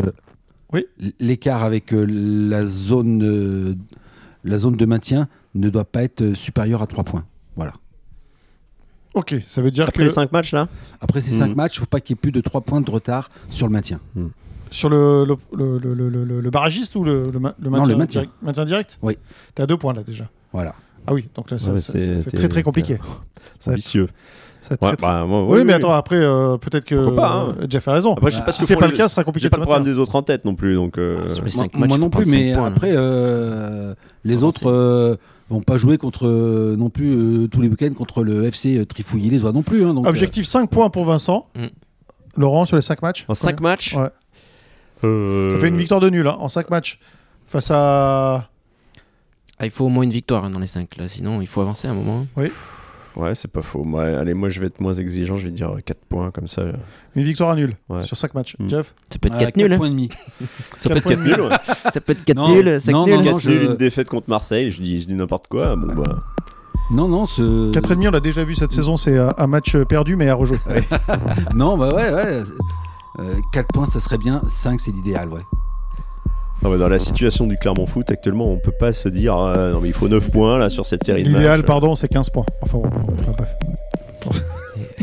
Oui. 0.73 0.87
l'écart 1.21 1.63
avec 1.63 1.93
euh, 1.93 2.05
la, 2.09 2.65
zone, 2.65 3.23
euh, 3.23 3.75
la 4.45 4.59
zone 4.59 4.77
de 4.77 4.87
maintien 4.87 5.29
ne 5.55 5.69
doit 5.69 5.85
pas 5.85 6.03
être 6.03 6.35
supérieur 6.35 6.81
à 6.83 6.87
3 6.87 7.05
points. 7.05 7.25
Voilà. 7.57 7.75
Ok, 9.15 9.37
ça 9.47 9.61
veut 9.61 9.71
dire 9.71 9.85
Après 9.87 9.99
que 9.99 10.05
les 10.05 10.11
cinq 10.11 10.33
matchs 10.33 10.53
là? 10.53 10.69
Après 11.03 11.21
ces 11.21 11.33
Mhm. 11.33 11.39
5 11.49 11.57
matchs, 11.57 11.77
il 11.77 11.81
ne 11.81 11.85
faut 11.85 11.87
pas 11.91 12.01
qu'il 12.01 12.17
y 12.17 12.19
ait 12.19 12.21
plus 12.21 12.33
de 12.33 12.41
3 12.41 12.63
points 12.63 12.81
de 12.81 12.91
retard 12.91 13.31
sur 13.51 13.67
le 13.67 13.73
maintien. 13.73 14.01
Sur 14.71 14.89
le, 14.89 15.25
le, 15.27 15.37
le, 15.55 15.79
le, 15.95 16.09
le- 16.09 16.25
le- 16.25 16.41
le 16.41 16.51
barragiste 16.51 16.97
ou 16.97 17.05
le, 17.05 17.31
le, 17.31 17.39
ma- 17.39 17.55
le 17.59 17.65
Non, 17.69 17.71
maintien, 17.77 17.89
le 17.93 17.97
maintien. 17.99 18.21
direct, 18.23 18.33
maintien 18.43 18.65
direct? 18.65 18.99
Oui. 19.03 19.19
T'es 19.55 19.63
à 19.63 19.67
deux 19.67 19.77
points 19.77 19.93
là 19.93 20.03
déjà. 20.03 20.31
Voilà. 20.51 20.75
Ah 21.07 21.13
oui, 21.15 21.29
donc 21.35 21.51
là 21.51 21.57
Ouais, 21.57 21.79
c'est- 21.79 22.31
très 22.37 22.49
très 22.49 22.63
compliqué. 22.63 22.99
t'es- 23.65 23.71
Ça 24.65 24.77
Ouais, 24.81 24.95
très, 24.97 24.97
bah, 25.05 25.25
moi, 25.27 25.43
Oui, 25.43 25.59
oui, 25.59 25.65
mais 25.65 25.73
oui. 25.73 25.77
attends, 25.79 25.91
après 25.91 26.17
euh, 26.21 26.57
peut-être 26.57 26.85
que 26.85 27.11
pas, 27.17 27.33
hein. 27.33 27.57
Jeff 27.69 27.89
a 27.89 27.95
raison. 27.95 28.13
Après, 28.13 28.31
je 28.31 28.37
sais 28.37 28.45
pas 28.45 28.53
ce 28.53 28.61
si 28.61 28.67
c'est 28.67 28.77
pas 28.77 28.87
le 28.87 28.93
cas, 28.93 29.09
ce 29.09 29.15
sera 29.15 29.25
compliqué 29.25 29.43
J'ai 29.47 29.49
de 29.49 29.51
pas 29.51 29.57
le 29.57 29.65
programme 29.65 29.83
des 29.83 29.99
autres 29.99 30.15
en 30.15 30.23
tête 30.23 30.45
non 30.45 30.55
plus, 30.55 30.77
donc. 30.77 30.99
euh, 30.99 31.17
Sur 31.31 31.43
les 31.45 31.51
Moi, 31.51 31.51
cinq 31.51 31.75
matchs, 31.75 31.89
moi 31.89 31.99
non 31.99 32.11
plus, 32.11 32.27
mais 32.31 32.53
points, 32.55 32.63
là. 32.63 32.69
après, 32.69 32.93
euh, 32.95 33.95
les 34.23 34.45
Ah, 34.45 34.47
autres 34.47 34.71
euh, 34.71 35.17
vont 35.51 35.63
pas 35.63 35.79
jouer 35.79 35.99
contre 35.99 36.29
non 36.79 36.91
plus 36.91 37.13
euh, 37.45 37.49
tous 37.49 37.61
les 37.61 37.69
week-ends 37.69 37.93
contre 37.99 38.23
le 38.23 38.45
FC 38.45 38.79
euh, 38.79 38.87
Trifouillis 38.87 39.31
les 39.31 39.43
oies 39.43 39.51
non 39.51 39.65
plus. 39.65 39.85
hein, 39.85 39.95
donc, 39.95 40.07
Objectif 40.07 40.47
5 40.47 40.71
points 40.71 40.91
pour 40.91 41.07
Vincent. 41.07 41.49
Mm. 41.57 41.67
Laurent, 42.41 42.65
sur 42.65 42.77
les 42.77 42.83
5 42.83 43.03
matchs 43.03 43.25
En 43.27 43.35
5 43.35 43.61
matchs 43.61 43.97
Ouais. 43.97 44.11
Euh, 45.03 45.51
Ça 45.51 45.59
fait 45.59 45.69
une 45.69 45.77
victoire 45.77 45.99
de 45.99 46.09
nul 46.09 46.29
hein, 46.29 46.37
en 46.39 46.49
5 46.49 46.71
matchs. 46.71 47.01
Face 47.49 47.71
à. 47.73 48.49
Ah, 49.59 49.67
il 49.67 49.71
faut 49.71 49.85
au 49.85 49.89
moins 49.89 50.03
une 50.05 50.11
victoire 50.13 50.45
hein, 50.45 50.51
dans 50.51 50.59
les 50.59 50.67
5 50.67 50.97
là, 50.97 51.09
sinon 51.09 51.41
il 51.41 51.47
faut 51.47 51.61
avancer 51.61 51.87
à 51.89 51.93
un 51.93 51.95
moment. 51.95 52.27
Ouais, 53.15 53.35
c'est 53.35 53.49
pas 53.51 53.61
faux. 53.61 53.85
Moi, 53.85 54.05
allez, 54.05 54.33
moi 54.33 54.49
je 54.49 54.59
vais 54.59 54.67
être 54.67 54.81
moins 54.81 54.95
exigeant, 54.95 55.37
je 55.37 55.45
vais 55.45 55.51
dire 55.53 55.71
4 55.85 55.99
points 56.09 56.31
comme 56.31 56.49
ça. 56.49 56.63
Une 57.15 57.23
victoire 57.25 57.51
à 57.51 57.57
nul 57.57 57.77
Ouais. 57.91 58.01
sur 58.03 58.17
5 58.17 58.33
matchs. 58.35 58.57
Mm. 58.59 58.69
Jeff 58.71 58.95
Ça 59.11 59.19
peut 59.19 59.29
être 59.29 59.35
euh, 59.37 59.41
4 59.41 59.57
nuls. 59.59 59.73
hein. 59.73 59.77
points 59.77 59.87
et 59.87 59.91
demi. 59.91 60.09
Ça 60.79 60.89
peut 60.89 60.95
Quatre 60.95 60.97
être 60.97 61.03
points 61.03 61.13
4 61.17 61.23
nuls, 61.25 61.41
ouais. 61.43 61.57
Ça 61.93 62.01
peut 62.01 62.13
être 62.13 62.25
4 62.25 62.37
Non, 62.39 62.49
nuls, 62.55 62.81
5 62.81 62.93
non, 62.93 63.07
nuls. 63.07 63.15
non, 63.17 63.23
4 63.25 63.39
je- 63.41 63.51
nuls, 63.51 63.63
une 63.65 63.77
défaite 63.77 64.09
contre 64.09 64.31
Marseille, 64.31 64.73
je 64.73 64.81
dis, 64.81 65.01
je 65.03 65.07
dis 65.07 65.15
n'importe 65.15 65.47
quoi. 65.49 65.77
Bon, 65.77 65.95
bah. 65.95 66.23
Non, 66.91 67.07
non, 67.07 67.27
ce... 67.27 67.71
4,5, 67.73 68.09
on 68.09 68.11
l'a 68.13 68.21
déjà 68.21 68.45
vu 68.45 68.55
cette 68.55 68.73
saison, 68.73 68.97
c'est 68.97 69.17
euh, 69.19 69.29
un 69.37 69.47
match 69.47 69.77
perdu 69.85 70.17
mais 70.17 70.29
à 70.31 70.35
rejouer. 70.35 70.59
Non, 71.55 71.77
bah 71.77 71.95
ouais, 71.95 72.13
ouais. 72.15 72.43
4 73.53 73.67
points, 73.75 73.87
ça 73.87 74.01
serait 74.01 74.19
bien. 74.19 74.41
5, 74.47 74.81
c'est 74.81 74.91
l'idéal, 74.91 75.29
ouais. 75.29 75.43
Non, 76.63 76.71
mais 76.71 76.79
dans 76.79 76.89
la 76.89 76.99
situation 77.01 77.47
du 77.47 77.57
Clermont 77.59 77.87
Foot 77.87 78.11
actuellement, 78.11 78.49
on 78.49 78.57
peut 78.57 78.71
pas 78.71 78.93
se 78.93 79.09
dire 79.09 79.37
euh, 79.37 79.73
non 79.73 79.81
mais 79.81 79.89
il 79.89 79.95
faut 79.95 80.09
9 80.09 80.31
points 80.31 80.59
là 80.59 80.71
sur 80.71 80.87
cette 80.87 81.03
série 81.05 81.25
de 81.25 81.29
matchs. 81.29 81.39
L'idéal, 81.39 81.65
pardon, 81.65 81.97
c'est 81.97 82.09
15 82.09 82.31
points. 82.31 82.47
Enfin, 82.61 82.79
bon, 82.79 82.89
enfin, 83.29 83.45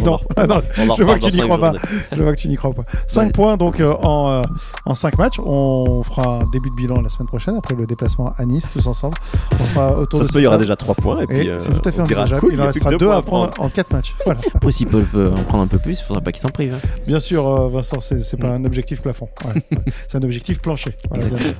On 0.02 0.06
Non, 0.06 0.20
en- 0.38 0.48
non, 0.48 0.62
on 0.80 0.90
en 0.90 0.96
je 0.96 1.04
vois 1.04 1.20
que 1.20 1.26
tu 1.26 1.36
n'y 1.36 1.42
crois 1.42 1.58
pas. 1.60 1.74
Je 2.16 2.22
vois 2.24 2.36
que 2.36 2.40
tu 2.40 2.48
n'y 2.48 2.56
crois 2.56 2.74
pas. 2.74 2.84
5 3.08 3.34
points 3.34 3.58
donc 3.58 3.80
euh, 3.80 3.92
en, 4.02 4.32
euh, 4.32 4.42
en 4.86 4.96
5 4.96 5.18
matchs. 5.18 5.40
On 5.44 6.04
fera 6.04 6.40
un 6.42 6.46
début 6.52 6.70
de 6.70 6.76
bilan 6.76 7.02
la 7.02 7.10
semaine 7.10 7.28
prochaine 7.28 7.56
après 7.58 7.76
le 7.76 7.86
déplacement 7.86 8.34
à 8.38 8.46
Nice 8.46 8.66
tous 8.72 8.88
ensemble. 8.88 9.16
On 9.60 9.66
sera 9.66 9.98
autour 9.98 10.20
Ça 10.20 10.24
de 10.26 10.30
se 10.30 10.34
peut, 10.34 10.40
il 10.40 10.44
y 10.44 10.48
aura 10.48 10.58
déjà 10.58 10.76
3 10.76 10.96
points 10.96 11.22
et 11.22 11.28
puis 11.28 11.50
euh, 11.50 11.60
c'est 11.60 11.72
tout 11.72 11.88
à 11.88 11.92
fait 11.92 12.02
envisageable. 12.02 12.42
cool, 12.42 12.54
il 12.54 12.62
en 12.62 12.66
restera 12.66 12.90
deux 12.92 12.98
2 12.98 13.06
points 13.08 13.18
à 13.18 13.22
prendre 13.22 13.52
en 13.60 13.70
4 13.70 13.92
matchs. 13.94 14.16
Voilà. 14.26 14.40
Après, 14.54 14.72
s'ils 14.72 14.88
peuvent 14.88 15.34
en 15.38 15.44
prendre 15.44 15.64
un 15.64 15.68
peu 15.68 15.80
plus, 15.80 16.00
il 16.00 16.04
faudra 16.04 16.22
pas 16.22 16.32
qu'ils 16.32 16.42
s'en 16.42 16.50
privent. 16.50 16.76
hein. 16.76 16.88
Bien 17.08 17.20
sûr, 17.20 17.70
Vincent, 17.70 18.00
c'est 18.00 18.22
c'est 18.24 18.38
pas 18.38 18.50
un 18.50 18.66
objectif 18.66 19.02
plafond. 19.02 19.30
Ouais, 19.46 19.62
ouais. 19.72 19.78
c'est 20.08 20.18
un 20.18 20.24
objectif 20.24 20.60
plancher. 20.62 20.96
Voilà, 21.10 21.26
bien 21.28 21.38
sûr. 21.40 21.54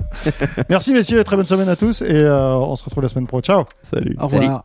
Merci 0.70 0.94
messieurs, 0.94 1.24
très 1.24 1.36
bonne 1.36 1.46
semaine 1.48 1.70
à 1.70 1.76
tous 1.76 2.02
et 2.02 2.06
euh, 2.12 2.56
on 2.56 2.76
se 2.76 2.84
retrouve 2.84 3.04
la 3.04 3.10
semaine 3.10 3.28
pro. 3.28 3.42
Ciao 3.42 3.64
Salut. 3.84 4.16
Au 4.20 4.28
Salut. 4.30 4.44
revoir. 4.46 4.64